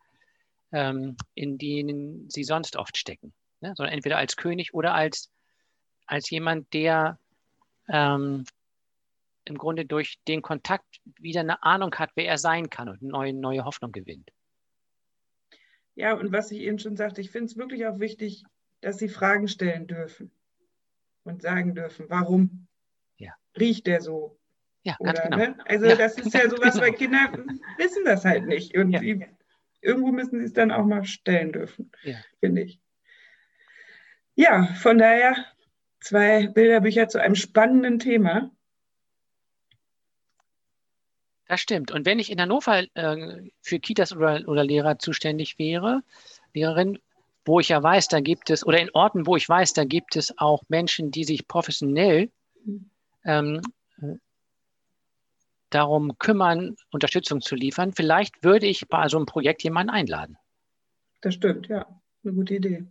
ähm, 0.72 1.16
in 1.34 1.58
denen 1.58 2.28
sie 2.30 2.44
sonst 2.44 2.76
oft 2.76 2.96
stecken, 2.96 3.32
ne? 3.60 3.74
sondern 3.76 3.94
entweder 3.94 4.18
als 4.18 4.36
König 4.36 4.74
oder 4.74 4.94
als, 4.94 5.30
als 6.06 6.30
jemand, 6.30 6.72
der 6.72 7.18
ähm, 7.88 8.44
im 9.44 9.58
Grunde 9.58 9.86
durch 9.86 10.18
den 10.26 10.42
Kontakt 10.42 11.00
wieder 11.18 11.40
eine 11.40 11.62
Ahnung 11.62 11.94
hat, 11.94 12.10
wer 12.14 12.26
er 12.26 12.38
sein 12.38 12.68
kann 12.68 12.88
und 12.88 13.02
neue, 13.02 13.32
neue 13.32 13.64
Hoffnung 13.64 13.92
gewinnt. 13.92 14.30
Ja, 15.94 16.12
und 16.14 16.32
was 16.32 16.50
ich 16.50 16.60
eben 16.60 16.78
schon 16.78 16.96
sagte, 16.96 17.20
ich 17.20 17.30
finde 17.30 17.46
es 17.46 17.56
wirklich 17.56 17.86
auch 17.86 17.98
wichtig, 17.98 18.44
dass 18.82 18.98
sie 18.98 19.08
Fragen 19.08 19.48
stellen 19.48 19.86
dürfen 19.86 20.30
und 21.24 21.42
sagen 21.42 21.74
dürfen, 21.74 22.06
warum 22.08 22.66
ja. 23.16 23.32
riecht 23.58 23.86
der 23.86 24.02
so? 24.02 24.38
Ja, 24.86 24.96
ganz 25.02 25.18
Oder, 25.18 25.28
genau. 25.28 25.36
Ne? 25.36 25.58
Also 25.64 25.86
ja, 25.86 25.96
das 25.96 26.16
ist 26.16 26.32
ja 26.32 26.42
sowas, 26.48 26.74
genau. 26.74 26.86
weil 26.86 26.92
Kinder 26.92 27.32
wissen 27.76 28.04
das 28.04 28.24
halt 28.24 28.46
nicht. 28.46 28.76
Und 28.76 28.92
ja. 28.92 29.00
irgendwo 29.80 30.12
müssen 30.12 30.38
sie 30.38 30.44
es 30.44 30.52
dann 30.52 30.70
auch 30.70 30.84
mal 30.84 31.04
stellen 31.04 31.50
dürfen, 31.52 31.90
ja. 32.04 32.14
finde 32.38 32.62
ich. 32.62 32.80
Ja, 34.36 34.66
von 34.80 34.98
daher 34.98 35.34
zwei 35.98 36.46
Bilderbücher 36.46 37.08
zu 37.08 37.20
einem 37.20 37.34
spannenden 37.34 37.98
Thema. 37.98 38.52
Das 41.48 41.60
stimmt. 41.60 41.90
Und 41.90 42.06
wenn 42.06 42.20
ich 42.20 42.30
in 42.30 42.40
Hannover 42.40 42.84
äh, 42.94 43.50
für 43.62 43.80
Kitas 43.80 44.12
oder, 44.12 44.46
oder 44.46 44.62
Lehrer 44.62 45.00
zuständig 45.00 45.58
wäre, 45.58 46.04
Lehrerin, 46.54 47.00
wo 47.44 47.58
ich 47.58 47.70
ja 47.70 47.82
weiß, 47.82 48.06
da 48.06 48.20
gibt 48.20 48.50
es, 48.50 48.64
oder 48.64 48.78
in 48.78 48.90
Orten, 48.92 49.26
wo 49.26 49.34
ich 49.34 49.48
weiß, 49.48 49.72
da 49.72 49.82
gibt 49.82 50.14
es 50.14 50.38
auch 50.38 50.62
Menschen, 50.68 51.10
die 51.10 51.24
sich 51.24 51.48
professionell 51.48 52.30
ähm, 53.24 53.62
darum 55.70 56.18
kümmern, 56.18 56.76
Unterstützung 56.90 57.40
zu 57.40 57.54
liefern, 57.54 57.92
vielleicht 57.92 58.42
würde 58.44 58.66
ich 58.66 58.86
bei 58.88 59.08
so 59.08 59.16
einem 59.16 59.26
Projekt 59.26 59.62
jemanden 59.62 59.90
einladen. 59.90 60.36
Das 61.20 61.34
stimmt, 61.34 61.68
ja. 61.68 61.86
Eine 62.22 62.34
gute 62.34 62.54
Idee. 62.54 62.86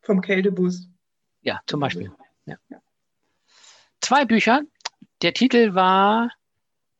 Vom 0.00 0.20
Kältebus. 0.20 0.88
Ja, 1.42 1.60
zum 1.66 1.80
Beispiel. 1.80 2.12
Ja. 2.46 2.56
Ja. 2.68 2.82
Zwei 4.00 4.24
Bücher. 4.24 4.62
Der 5.22 5.34
Titel 5.34 5.74
war 5.74 6.30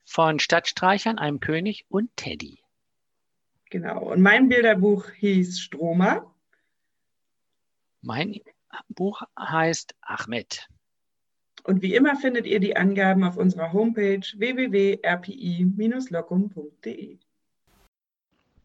von 0.05 0.39
Stadtstreichern, 0.39 1.19
einem 1.19 1.41
König 1.41 1.87
und 1.89 2.15
Teddy. 2.17 2.63
Genau. 3.71 4.11
Und 4.11 4.21
mein 4.21 4.49
Bilderbuch 4.49 5.09
hieß 5.11 5.61
Stromer. 5.61 6.35
Mein 8.03 8.41
Buch 8.89 9.23
heißt 9.39 9.95
Ahmed. 10.01 10.69
Und 11.65 11.83
wie 11.83 11.95
immer 11.95 12.17
findet 12.17 12.47
ihr 12.47 12.61
die 12.61 12.77
Angaben 12.77 13.25
auf 13.25 13.37
unserer 13.37 13.73
Homepage 13.73 14.23
www.rpi-locum.de. 14.37 17.19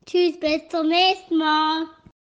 Tschüss, 0.05 0.39
bis 0.39 0.67
zum 0.69 0.87
nächsten 0.87 1.37
Mal. 1.37 1.87